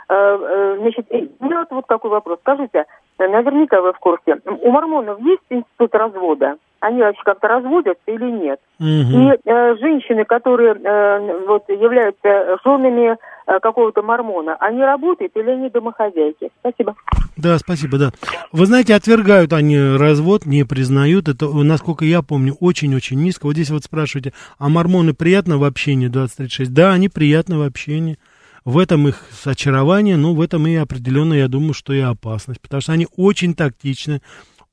[0.09, 1.07] Э, значит,
[1.41, 2.39] у меня вот какой вопрос.
[2.43, 2.85] Скажите,
[3.19, 6.57] наверняка вы в курсе, у мормонов есть институт развода?
[6.83, 8.59] они вообще как-то разводятся или нет.
[8.81, 8.89] Угу.
[8.89, 15.71] И э, женщины, которые э, вот, являются женами э, какого-то мормона, они работают или они
[15.71, 16.51] домохозяйки?
[16.59, 16.97] Спасибо.
[17.37, 18.11] Да, спасибо, да.
[18.51, 21.29] Вы знаете, отвергают они развод, не признают.
[21.29, 23.47] Это, насколько я помню, очень-очень низко.
[23.47, 26.75] Вот здесь вот спрашиваете, а мормоны приятно в общении 2036?
[26.75, 28.19] Да, они приятны в общении.
[28.65, 32.61] В этом их очарование, но в этом и определенно, я думаю, что и опасность.
[32.61, 34.21] Потому что они очень тактичны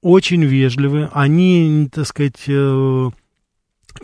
[0.02, 3.10] очень вежливы, они, так сказать, э,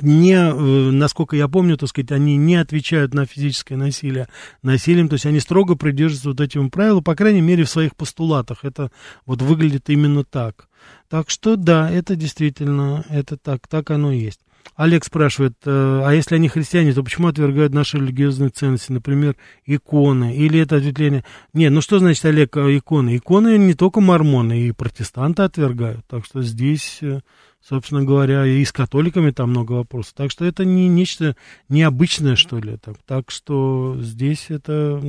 [0.02, 4.28] не, э, насколько я помню, так сказать, они не отвечают на физическое насилие
[4.62, 8.66] насилием, то есть они строго придерживаются вот этим правилам, по крайней мере, в своих постулатах.
[8.66, 8.92] Это
[9.26, 10.68] вот выглядит именно так.
[11.10, 14.42] Так что да, это действительно, это так, так оно и есть.
[14.76, 20.36] Олег спрашивает, э, а если они христиане, то почему отвергают наши религиозные ценности, например, иконы?
[20.36, 21.24] Или это ответвление?
[21.54, 23.16] Не, ну что значит, Олег, э, иконы?
[23.16, 26.06] Иконы не только мормоны, и протестанты отвергают.
[26.08, 27.22] Так что здесь, э,
[27.62, 30.14] собственно говоря, и с католиками там много вопросов.
[30.16, 31.36] Так что это не нечто
[31.70, 32.78] необычное, что ли.
[32.78, 35.02] Так, так что здесь это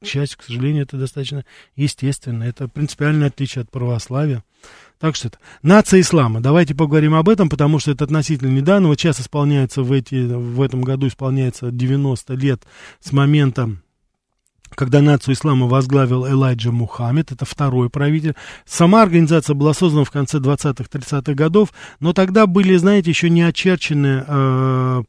[0.00, 1.44] к счастью, к сожалению, это достаточно
[1.76, 2.44] естественно.
[2.44, 4.42] Это принципиальное отличие от православия.
[5.00, 6.40] Так что это нация ислама.
[6.40, 8.88] Давайте поговорим об этом, потому что это относительно недавно.
[8.88, 12.62] Вот сейчас исполняется в, эти, в этом году исполняется 90 лет
[13.00, 13.70] с момента
[14.74, 18.36] когда нацию ислама возглавил Элайджа Мухаммед, это второй правитель.
[18.64, 24.24] Сама организация была создана в конце 20-30-х годов, но тогда были, знаете, еще не очерчены
[24.26, 25.02] э,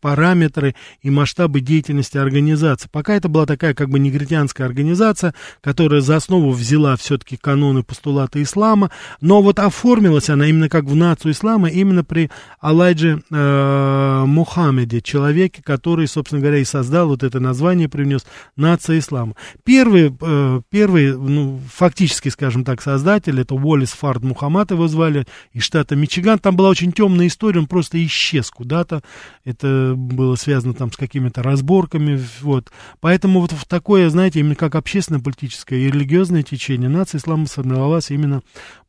[0.00, 2.88] параметры и масштабы деятельности организации.
[2.90, 8.42] Пока это была такая как бы негритянская организация, которая за основу взяла все-таки каноны постулаты
[8.42, 15.00] ислама, но вот оформилась она именно как в нацию ислама, именно при Алайдже э, Мухаммеде,
[15.00, 18.24] человеке, который, собственно говоря, и создал вот это название, привнес
[18.56, 19.34] нация ислама.
[19.64, 25.62] Первый, э, первый ну, фактически, скажем так, создатель, это Уоллес Фард Мухаммад его звали, из
[25.62, 26.38] штата Мичиган.
[26.38, 29.02] Там была очень темная история, он просто исчез куда-то
[29.44, 32.70] это было связано там с какими-то разборками, вот.
[33.00, 38.42] Поэтому вот в такое, знаете, именно как общественно-политическое и религиозное течение нация ислама сформировалась именно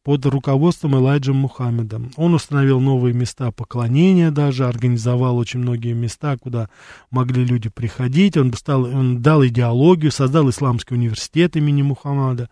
[0.04, 2.02] под руководством Элайджа Мухаммеда.
[2.18, 6.70] Он установил новые места поклонения даже, организовал очень многие места, куда
[7.12, 8.36] могли люди приходить.
[8.36, 12.50] Он, стал, он дал идеологию, создал исламский университет имени Мухаммада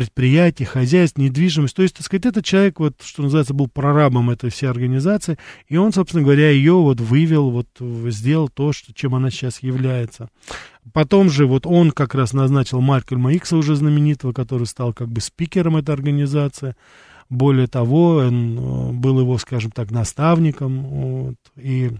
[0.00, 1.76] предприятий, хозяйств, недвижимость.
[1.76, 5.36] То есть, так сказать, этот человек, вот, что называется, был прорабом этой всей организации,
[5.68, 7.66] и он, собственно говоря, ее вот вывел, вот
[8.10, 10.30] сделал то, что, чем она сейчас является.
[10.94, 15.20] Потом же вот он как раз назначил Малькольма Икса, уже знаменитого, который стал как бы
[15.20, 16.76] спикером этой организации.
[17.28, 20.82] Более того, он э, был его, скажем так, наставником.
[20.82, 21.90] Вот, и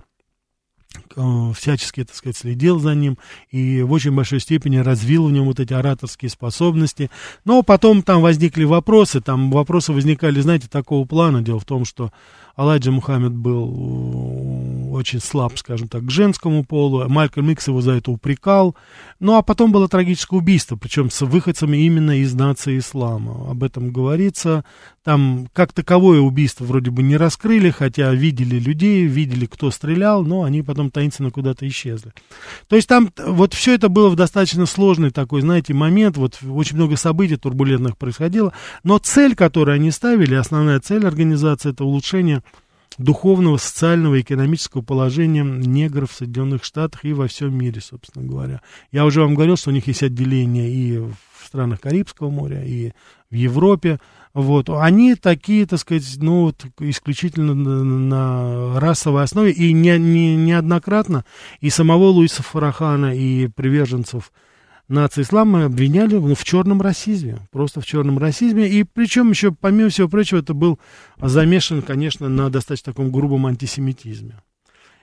[1.54, 3.18] всячески, так сказать, следил за ним
[3.50, 7.10] и в очень большой степени развил в нем вот эти ораторские способности.
[7.44, 11.42] Но потом там возникли вопросы, там вопросы возникали, знаете, такого плана.
[11.42, 12.12] Дело в том, что
[12.56, 17.08] Алайджа Мухаммед был э, очень слаб, скажем так, к женскому полу.
[17.08, 18.76] Малькольм Икс его за это упрекал.
[19.18, 23.50] Ну, а потом было трагическое убийство, причем с выходцами именно из нации ислама.
[23.50, 24.64] Об этом говорится.
[25.02, 30.42] Там как таковое убийство вроде бы не раскрыли, хотя видели людей, видели, кто стрелял, но
[30.42, 32.12] они потом таинственно куда-то исчезли.
[32.68, 36.18] То есть там вот все это было в достаточно сложный такой, знаете, момент.
[36.18, 38.52] Вот очень много событий турбулентных происходило.
[38.84, 42.42] Но цель, которую они ставили, основная цель организации, это улучшение
[42.98, 48.62] духовного, социального и экономического положения негров в Соединенных Штатах и во всем мире, собственно говоря.
[48.92, 52.92] Я уже вам говорил, что у них есть отделения и в странах Карибского моря, и
[53.30, 53.98] в Европе.
[54.32, 61.24] Вот, они такие, так сказать, ну, вот, исключительно на, расовой основе, и не, не, неоднократно
[61.60, 64.30] и самого Луиса Фарахана, и приверженцев
[64.90, 69.88] нации ислама обвиняли ну, в черном расизме, просто в черном расизме, и причем еще, помимо
[69.88, 70.78] всего прочего, это был
[71.20, 74.36] замешан, конечно, на достаточно таком грубом антисемитизме.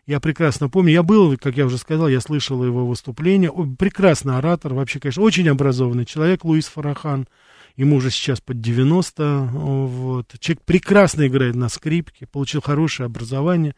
[0.05, 4.73] Я прекрасно помню, я был, как я уже сказал, я слышал его выступление, прекрасный оратор,
[4.73, 7.27] вообще, конечно, очень образованный человек, Луис Фарахан,
[7.75, 10.33] ему уже сейчас под 90, вот.
[10.39, 13.75] Человек прекрасно играет на скрипке, получил хорошее образование,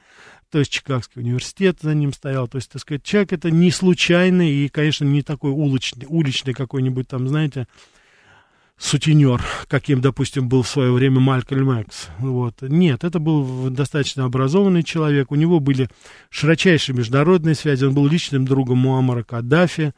[0.52, 4.52] то есть Чикагский университет за ним стоял, то есть, так сказать, человек это не случайный
[4.52, 7.68] и, конечно, не такой уличный, уличный какой-нибудь там, знаете,
[8.80, 12.08] сутенер, каким, допустим, был в свое время Малькольм Экс.
[12.18, 12.62] Вот.
[12.62, 15.90] Нет, это был достаточно образованный человек, у него были
[16.30, 19.94] широчайшие международные связи, он был личным другом Муаммара Каддафи,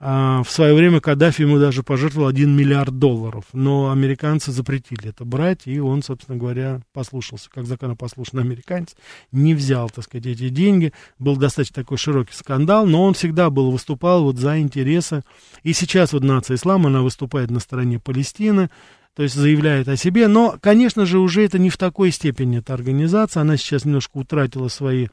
[0.00, 5.62] в свое время Каддафи ему даже пожертвовал 1 миллиард долларов, но американцы запретили это брать,
[5.66, 8.96] и он, собственно говоря, послушался, как законопослушный американец,
[9.32, 10.92] не взял, так сказать, эти деньги.
[11.18, 15.22] Был достаточно такой широкий скандал, но он всегда был, выступал вот за интересы.
[15.62, 18.70] И сейчас вот нация ислама, она выступает на стороне Палестины,
[19.14, 22.74] то есть заявляет о себе, но, конечно же, уже это не в такой степени эта
[22.74, 25.06] организация, она сейчас немножко утратила свои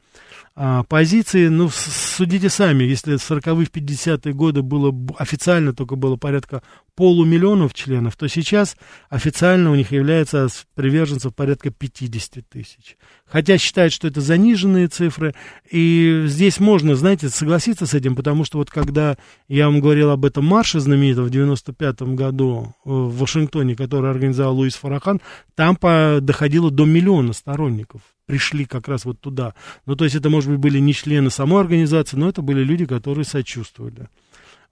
[0.54, 6.62] а, позиции, ну, судите сами, если в 40-е, 50-е годы было официально только было порядка
[6.94, 8.76] полумиллионов членов, то сейчас
[9.08, 12.96] официально у них является приверженцев порядка 50 тысяч.
[13.24, 15.34] Хотя считают, что это заниженные цифры,
[15.70, 19.16] и здесь можно, знаете, согласиться с этим, потому что вот когда
[19.48, 24.56] я вам говорил об этом марше знаменитом в 95 году э, в Вашингтоне, который организовал
[24.56, 25.20] Луис Фарахан,
[25.54, 29.54] там по, доходило до миллиона сторонников пришли как раз вот туда.
[29.84, 32.86] Ну, то есть это, может быть, были не члены самой организации, но это были люди,
[32.86, 34.08] которые сочувствовали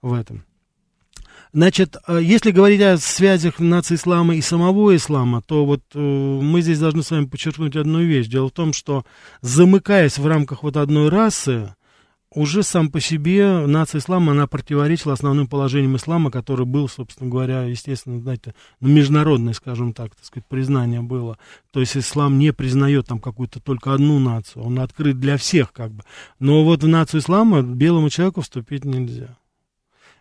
[0.01, 0.43] в этом.
[1.53, 6.61] Значит, э, если говорить о связях нации ислама и самого ислама, то вот э, мы
[6.61, 8.27] здесь должны с вами подчеркнуть одну вещь.
[8.27, 9.05] Дело в том, что
[9.41, 11.75] замыкаясь в рамках вот одной расы,
[12.33, 17.63] уже сам по себе нация ислама, она противоречила основным положениям ислама, который был, собственно говоря,
[17.63, 21.37] естественно, знаете, ну, международное, скажем так, так сказать, признание было.
[21.71, 25.91] То есть ислам не признает там какую-то только одну нацию, он открыт для всех как
[25.91, 26.03] бы.
[26.39, 29.37] Но вот в нацию ислама белому человеку вступить нельзя.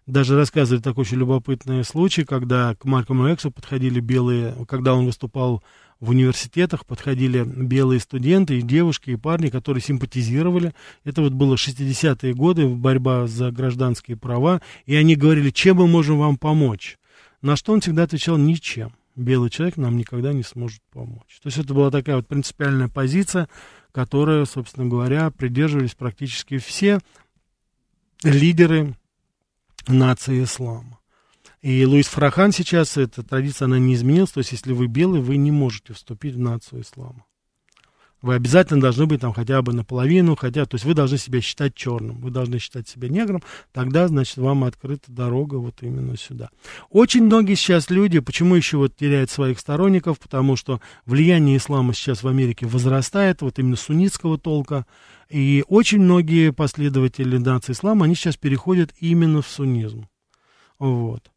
[0.06, 5.62] Даже рассказывали такой очень любопытный случай, когда к Малькому Эксу подходили белые, когда он выступал
[6.00, 10.72] в университетах подходили белые студенты, и девушки, и парни, которые симпатизировали.
[11.04, 16.18] Это вот было 60-е годы, борьба за гражданские права, и они говорили, чем мы можем
[16.18, 16.98] вам помочь.
[17.42, 18.92] На что он всегда отвечал, ничем.
[19.16, 21.40] Белый человек нам никогда не сможет помочь.
[21.42, 23.48] То есть это была такая вот принципиальная позиция,
[23.92, 27.00] которая, собственно говоря, придерживались практически все
[28.22, 28.94] лидеры
[29.88, 30.99] нации ислама.
[31.62, 34.30] И Луис Фрахан сейчас, эта традиция, она не изменилась.
[34.30, 37.24] То есть, если вы белый, вы не можете вступить в нацию ислама.
[38.22, 41.74] Вы обязательно должны быть там хотя бы наполовину, хотя, то есть вы должны себя считать
[41.74, 43.42] черным, вы должны считать себя негром,
[43.72, 46.50] тогда, значит, вам открыта дорога вот именно сюда.
[46.90, 52.22] Очень многие сейчас люди, почему еще вот теряют своих сторонников, потому что влияние ислама сейчас
[52.22, 54.84] в Америке возрастает, вот именно суннитского толка,
[55.30, 60.08] и очень многие последователи нации ислама, они сейчас переходят именно в суннизм.
[60.78, 61.30] Вот.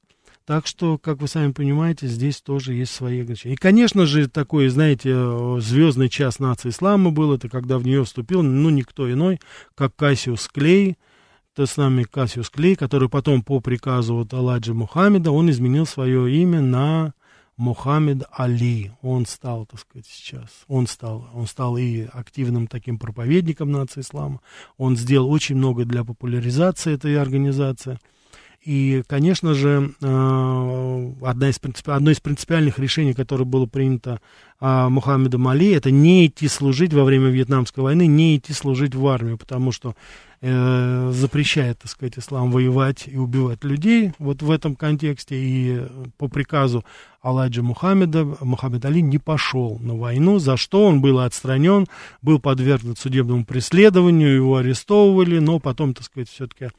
[0.45, 3.53] Так что, как вы сами понимаете, здесь тоже есть свои ограничения.
[3.53, 5.15] И, конечно же, такой, знаете,
[5.61, 9.39] звездный час нации ислама был, это когда в нее вступил, ну, никто иной,
[9.73, 10.97] как Кассиус Клей,
[11.55, 16.29] то с нами Кассиус Клей, который потом по приказу вот Алладжи Мухаммеда, он изменил свое
[16.41, 17.13] имя на
[17.55, 18.91] Мухаммед Али.
[19.01, 24.41] Он стал, так сказать, сейчас, он стал, он стал и активным таким проповедником нации ислама.
[24.77, 27.99] Он сделал очень много для популяризации этой организации.
[28.65, 34.21] И, конечно же, э, одна из одно из принципиальных решений, которое было принято
[34.65, 39.05] а, Мухаммедом Али, это не идти служить во время Вьетнамской войны, не идти служить в
[39.05, 39.95] армию, потому что
[40.39, 45.35] э, запрещает, так сказать, ислам воевать и убивать людей вот в этом контексте.
[45.35, 45.81] И
[46.17, 46.85] по приказу
[47.21, 51.87] Алладжа Мухаммеда Мухаммед Али не пошел на войну, за что он был отстранен,
[52.21, 56.69] был подвергнут судебному преследованию, его арестовывали, но потом, так сказать, все-таки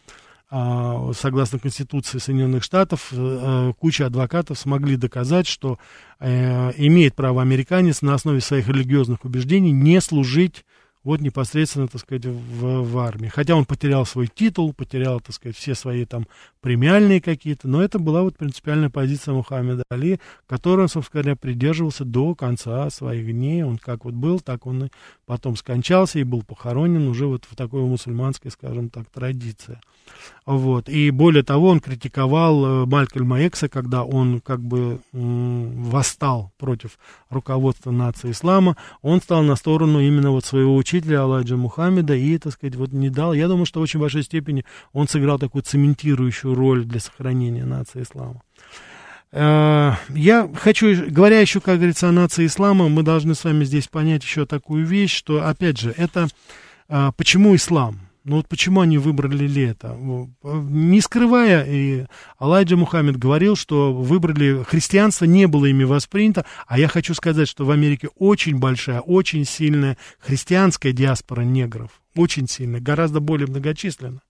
[1.14, 5.78] согласно Конституции Соединенных Штатов, э, э, куча адвокатов смогли доказать, что
[6.20, 10.64] э, имеет право американец на основе своих религиозных убеждений не служить
[11.04, 13.28] вот непосредственно, так сказать, в, в армии.
[13.28, 16.26] Хотя он потерял свой титул, потерял, так сказать, все свои там
[16.62, 22.06] премиальные какие-то, но это была вот принципиальная позиция Мухаммеда Али, которой он, собственно говоря, придерживался
[22.06, 23.62] до конца своих дней.
[23.62, 24.88] Он как вот был, так он и
[25.26, 29.78] потом скончался и был похоронен уже вот в такой мусульманской, скажем так, традиции.
[30.46, 30.88] Вот.
[30.88, 36.98] И более того, он критиковал э, Малькольма Экса, когда он как бы восстал против
[37.30, 38.76] руководства нации ислама.
[39.02, 43.10] Он стал на сторону именно вот своего учителя Алладжа Мухаммеда и, так сказать, вот не
[43.10, 43.32] дал.
[43.32, 48.02] Я думаю, что в очень большой степени он сыграл такую цементирующую роль для сохранения нации
[48.02, 48.42] ислама.
[49.32, 53.88] Э, я хочу, говоря еще, как говорится, о нации ислама, мы должны с вами здесь
[53.88, 56.28] понять еще такую вещь, что, опять же, это
[56.88, 58.00] э, почему ислам?
[58.24, 59.98] Ну вот почему они выбрали лето?
[60.42, 62.06] Не скрывая, и
[62.38, 67.66] Алайджа Мухаммед говорил, что выбрали христианство, не было ими воспринято, а я хочу сказать, что
[67.66, 74.22] в Америке очень большая, очень сильная христианская диаспора негров, очень сильная, гораздо более многочисленная.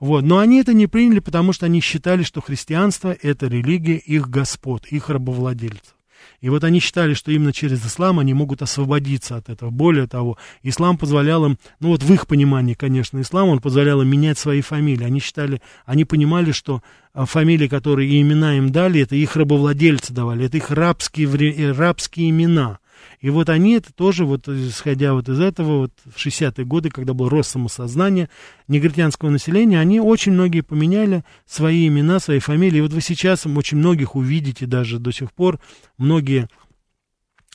[0.00, 0.24] Вот.
[0.24, 4.86] Но они это не приняли, потому что они считали, что христианство– это религия их господ,
[4.86, 5.94] их рабовладельцев.
[6.40, 9.70] И вот они считали, что именно через ислам они могут освободиться от этого.
[9.70, 14.08] Более того, ислам позволял им, ну вот в их понимании, конечно, ислам, он позволял им
[14.08, 15.04] менять свои фамилии.
[15.04, 20.12] Они считали, они понимали, что а, фамилии, которые и имена им дали, это их рабовладельцы
[20.12, 22.78] давали, это их рабские, э, рабские имена.
[23.20, 27.14] И вот они это тоже, вот исходя вот из этого, вот в 60-е годы, когда
[27.14, 28.28] был рост самосознания
[28.68, 32.78] негритянского населения, они очень многие поменяли свои имена, свои фамилии.
[32.78, 35.60] И вот вы сейчас очень многих увидите даже до сих пор,
[35.98, 36.48] многие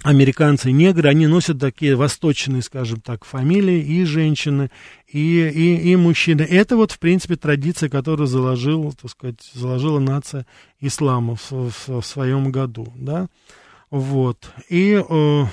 [0.04, 4.72] американцы негры, они носят такие восточные, скажем так, фамилии, и женщины,
[5.08, 6.41] и, и, и мужчины.
[6.41, 10.45] Это вот, в принципе, традиция, которую заложил, так сказать, заложила нация
[10.80, 13.28] ислама в, в, в своем году, да.
[13.90, 14.52] Вот.
[14.70, 15.04] И...
[15.10, 15.46] Э,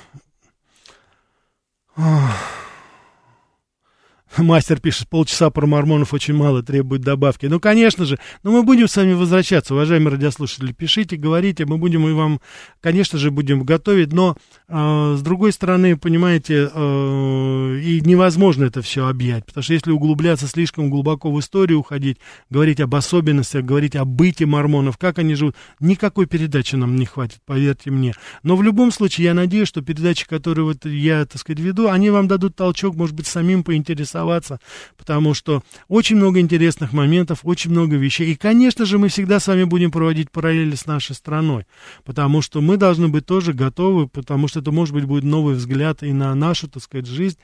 [4.38, 7.46] Мастер пишет, полчаса про мормонов очень мало, требует добавки.
[7.46, 10.72] Ну, конечно же, но мы будем с вами возвращаться, уважаемые радиослушатели.
[10.72, 12.40] Пишите, говорите, мы будем и вам,
[12.80, 14.36] конечно же, будем готовить, но
[14.68, 20.46] э, с другой стороны, понимаете, э, и невозможно это все объять, потому что если углубляться
[20.46, 22.18] слишком глубоко в историю, уходить,
[22.50, 27.38] говорить об особенностях, говорить о быте мормонов, как они живут, никакой передачи нам не хватит,
[27.46, 28.12] поверьте мне.
[28.42, 32.10] Но в любом случае, я надеюсь, что передачи, которые вот я, так сказать, веду, они
[32.10, 34.60] вам дадут толчок, может быть, самим поинтересоваться оставаться,
[34.96, 38.32] потому что очень много интересных моментов, очень много вещей.
[38.32, 41.66] И, конечно же, мы всегда с вами будем проводить параллели с нашей страной,
[42.04, 46.02] потому что мы должны быть тоже готовы, потому что это, может быть, будет новый взгляд
[46.02, 47.38] и на нашу, так сказать, жизнь.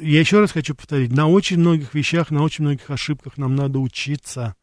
[0.00, 3.78] Я еще раз хочу повторить, на очень многих вещах, на очень многих ошибках нам надо
[3.78, 4.54] учиться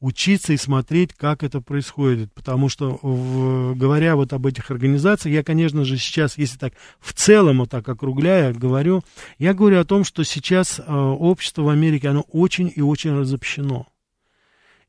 [0.00, 2.32] учиться и смотреть, как это происходит.
[2.32, 7.12] Потому что, в, говоря вот об этих организациях, я, конечно же, сейчас, если так в
[7.12, 9.02] целом, вот так округляя, говорю,
[9.38, 13.86] я говорю о том, что сейчас э, общество в Америке, оно очень и очень разобщено.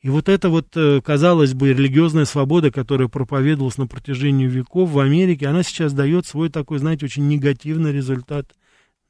[0.01, 4.99] И вот эта вот, э, казалось бы, религиозная свобода, которая проповедовалась на протяжении веков в
[4.99, 8.53] Америке, она сейчас дает свой такой, знаете, очень негативный результат,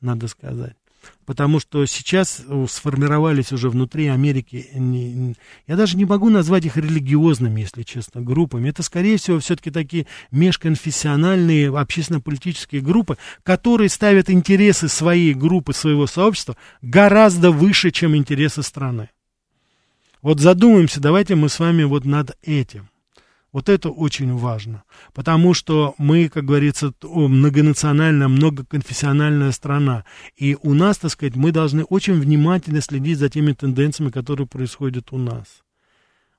[0.02, 0.78] надо сказать
[1.26, 5.36] потому что сейчас э, сформировались уже внутри Америки,
[5.68, 8.70] я даже не могу назвать их религиозными, если честно, группами.
[8.70, 16.58] Это, скорее всего, все-таки такие межконфессиональные общественно-политические группы, которые ставят интересы своей группы, своего сообщества
[16.82, 19.10] гораздо выше, чем интересы страны.
[20.22, 22.89] Вот задумаемся, давайте мы с вами вот над этим.
[23.52, 24.84] Вот это очень важно,
[25.14, 31.84] потому что мы, как говорится, многонациональная, многоконфессиональная страна, и у нас, так сказать, мы должны
[31.84, 35.64] очень внимательно следить за теми тенденциями, которые происходят у нас.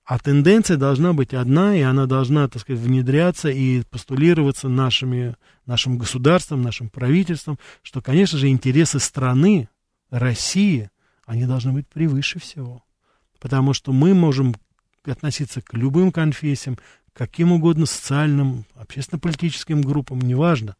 [0.05, 5.37] А тенденция должна быть одна, и она должна, так сказать, внедряться и постулироваться нашими,
[5.67, 9.69] нашим государством, нашим правительством, что, конечно же, интересы страны,
[10.11, 10.91] России,
[11.27, 12.83] они должны быть превыше всего.
[13.39, 14.55] Потому что мы можем
[15.07, 16.79] относиться к любым конфессиям,
[17.13, 20.77] каким угодно социальным, общественно-политическим группам, неважно.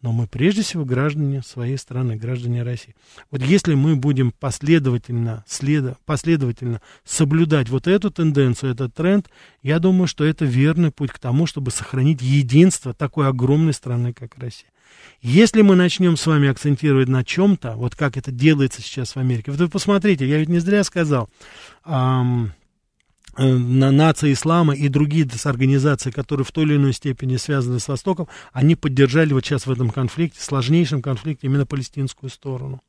[0.00, 2.96] Но мы прежде всего граждане своей страны, граждане России.
[3.30, 9.30] Вот если мы будем последовательно, следо, последовательно соблюдать вот эту тенденцию, этот тренд,
[9.62, 14.36] я думаю, что это верный путь к тому, чтобы сохранить единство такой огромной страны, как
[14.38, 14.70] Россия.
[15.20, 19.52] Если мы начнем с вами акцентировать на чем-то, вот как это делается сейчас в Америке,
[19.52, 21.30] вот вы посмотрите, я ведь не зря сказал,
[21.86, 22.52] эм,
[23.36, 27.88] Э, на нации ислама и другие организации, которые в той или иной степени связаны с
[27.88, 32.82] Востоком, они поддержали вот сейчас в этом конфликте, сложнейшем конфликте, именно палестинскую сторону.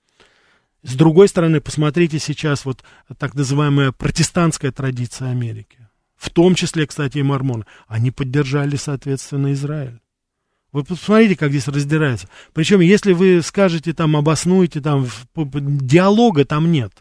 [0.82, 2.84] С другой стороны, посмотрите сейчас вот
[3.18, 5.78] так называемая протестантская традиция Америки.
[6.18, 7.66] В том числе, кстати, и мормоны.
[7.88, 10.02] Они поддержали, соответственно, Израиль.
[10.74, 12.28] Вы посмотрите, как здесь раздирается.
[12.52, 16.92] Причем, если вы скажете там, обоснуете, там, диалога там нет.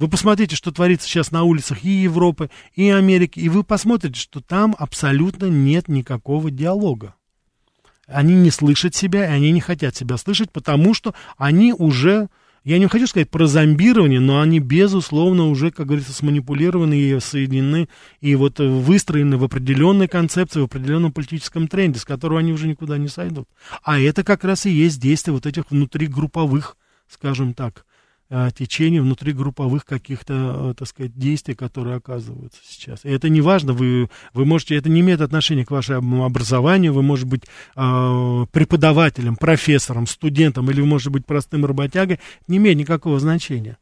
[0.00, 4.40] Вы посмотрите, что творится сейчас на улицах и Европы, и Америки, и вы посмотрите, что
[4.40, 7.14] там абсолютно нет никакого диалога.
[8.06, 12.28] Они не слышат себя, и они не хотят себя слышать, потому что они уже
[12.64, 17.88] я не хочу сказать про зомбирование, но они, безусловно, уже, как говорится, сманипулированы и соединены,
[18.20, 22.96] и вот выстроены в определенной концепции, в определенном политическом тренде, с которого они уже никуда
[22.96, 23.48] не сойдут.
[23.82, 26.76] А это как раз и есть действие вот этих внутригрупповых,
[27.08, 27.84] скажем так,
[28.32, 33.04] а, течений внутригрупповых каких-то, э, так сказать, действий, которые оказываются сейчас.
[33.04, 37.02] И это не важно, вы, вы можете, это не имеет отношения к вашему образованию, вы
[37.02, 37.42] можете быть
[37.74, 43.78] э, преподавателем, профессором, студентом, или вы можете быть простым работягой, не имеет никакого значения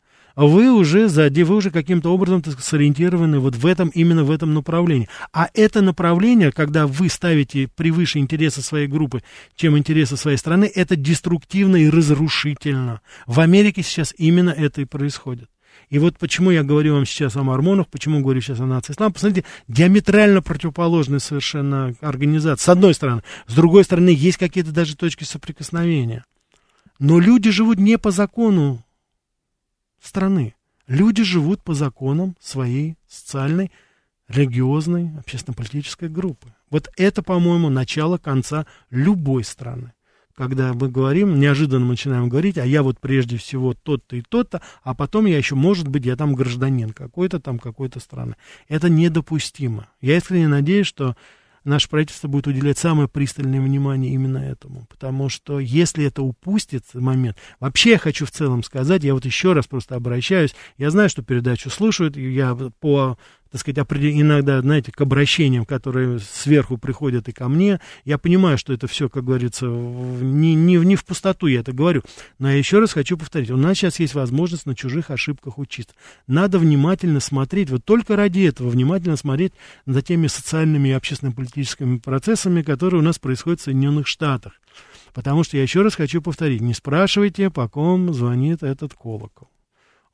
[0.47, 4.55] вы уже сзади, вы уже каким-то образом так, сориентированы вот в этом, именно в этом
[4.55, 5.09] направлении.
[5.32, 9.22] А это направление, когда вы ставите превыше интересы своей группы,
[9.57, 13.01] чем интересы своей страны, это деструктивно и разрушительно.
[13.26, 15.51] В Америке сейчас именно это и происходит.
[15.91, 19.12] И вот почему я говорю вам сейчас о мормонах, почему говорю сейчас о нации ислам.
[19.12, 22.62] Посмотрите, диаметрально противоположные совершенно организации.
[22.62, 23.22] С одной стороны.
[23.47, 26.24] С другой стороны, есть какие-то даже точки соприкосновения.
[26.99, 28.84] Но люди живут не по закону
[30.01, 30.55] страны.
[30.86, 33.70] Люди живут по законам своей социальной,
[34.28, 36.55] религиозной, общественно-политической группы.
[36.70, 39.92] Вот это, по-моему, начало конца любой страны.
[40.34, 44.94] Когда мы говорим, неожиданно начинаем говорить, а я вот прежде всего тот-то и тот-то, а
[44.94, 48.36] потом я еще, может быть, я там гражданин какой-то там, какой-то страны.
[48.68, 49.88] Это недопустимо.
[50.01, 51.16] Я искренне надеюсь, что
[51.69, 54.87] наше правительство будет уделять самое пристальное внимание именно этому.
[54.89, 57.37] Потому что если это упустит момент...
[57.61, 61.23] Вообще я хочу в целом сказать, я вот еще раз просто обращаюсь, я знаю, что
[61.23, 63.19] передачу слушают, я по
[63.51, 67.80] так сказать, иногда, знаете, к обращениям, которые сверху приходят и ко мне.
[68.05, 72.03] Я понимаю, что это все, как говорится, не, не, не в пустоту я это говорю.
[72.38, 75.94] Но я еще раз хочу повторить, у нас сейчас есть возможность на чужих ошибках учиться.
[76.26, 79.53] Надо внимательно смотреть, вот только ради этого внимательно смотреть
[79.86, 84.53] за теми социальными и общественно-политическими процессами, которые у нас происходят в Соединенных Штатах.
[85.14, 89.49] Потому что я еще раз хочу повторить, не спрашивайте, по ком звонит этот колокол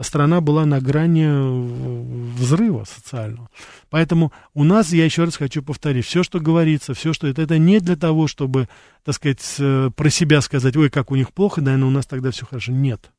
[0.00, 3.50] страна была на грани э, взрыва социального.
[3.90, 7.58] Поэтому у нас, я еще раз хочу повторить, все, что говорится, все, что это, это
[7.58, 8.70] не для того, чтобы,
[9.04, 12.30] так сказать, э, про себя сказать, ой, как у них плохо, наверное, у нас тогда
[12.30, 12.72] все хорошо.
[12.72, 13.10] Нет.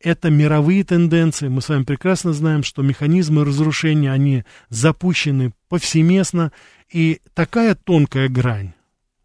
[0.00, 1.48] Это мировые тенденции.
[1.48, 6.52] Мы с вами прекрасно знаем, что механизмы разрушения, они запущены повсеместно,
[6.92, 8.74] и такая тонкая грань,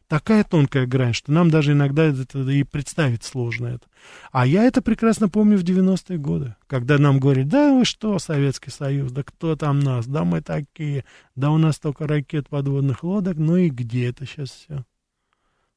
[0.07, 3.87] такая тонкая грань, что нам даже иногда это и представить сложно это.
[4.31, 8.71] А я это прекрасно помню в 90-е годы, когда нам говорили, да вы что, Советский
[8.71, 11.03] Союз, да кто там нас, да мы такие,
[11.35, 14.85] да у нас только ракет, подводных лодок, ну и где это сейчас все?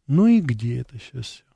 [0.07, 1.54] Ну и где это сейчас все?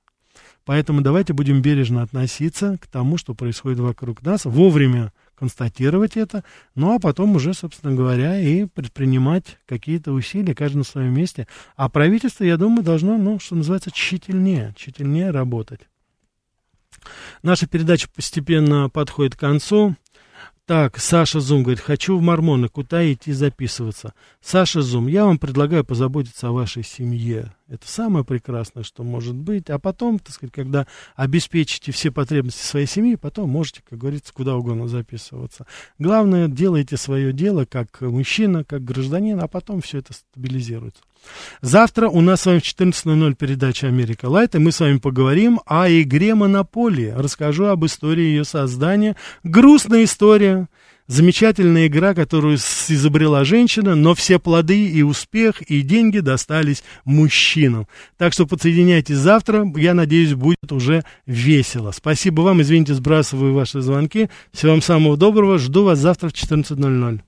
[0.64, 6.42] Поэтому давайте будем бережно относиться к тому, что происходит вокруг нас, вовремя констатировать это,
[6.74, 11.46] ну а потом уже, собственно говоря, и предпринимать какие-то усилия, каждый на своем месте.
[11.76, 15.80] А правительство, я думаю, должно, ну, что называется, тщательнее, тщательнее работать.
[17.42, 19.94] Наша передача постепенно подходит к концу.
[20.68, 24.12] Так, Саша Зум говорит, хочу в Мормоны, куда идти записываться?
[24.42, 27.54] Саша Зум, я вам предлагаю позаботиться о вашей семье.
[27.68, 29.70] Это самое прекрасное, что может быть.
[29.70, 34.56] А потом, так сказать, когда обеспечите все потребности своей семьи, потом можете, как говорится, куда
[34.56, 35.66] угодно записываться.
[35.98, 41.00] Главное, делайте свое дело как мужчина, как гражданин, а потом все это стабилизируется.
[41.60, 45.60] Завтра у нас с вами в 14.00 передача «Америка Лайт», и мы с вами поговорим
[45.66, 47.14] о игре «Монополия».
[47.16, 49.16] Расскажу об истории ее создания.
[49.42, 50.68] Грустная история,
[51.08, 57.88] замечательная игра, которую изобрела женщина, но все плоды и успех, и деньги достались мужчинам.
[58.16, 61.90] Так что подсоединяйтесь завтра, я надеюсь, будет уже весело.
[61.90, 64.28] Спасибо вам, извините, сбрасываю ваши звонки.
[64.52, 67.20] Всего вам самого доброго, жду вас завтра в 14.00.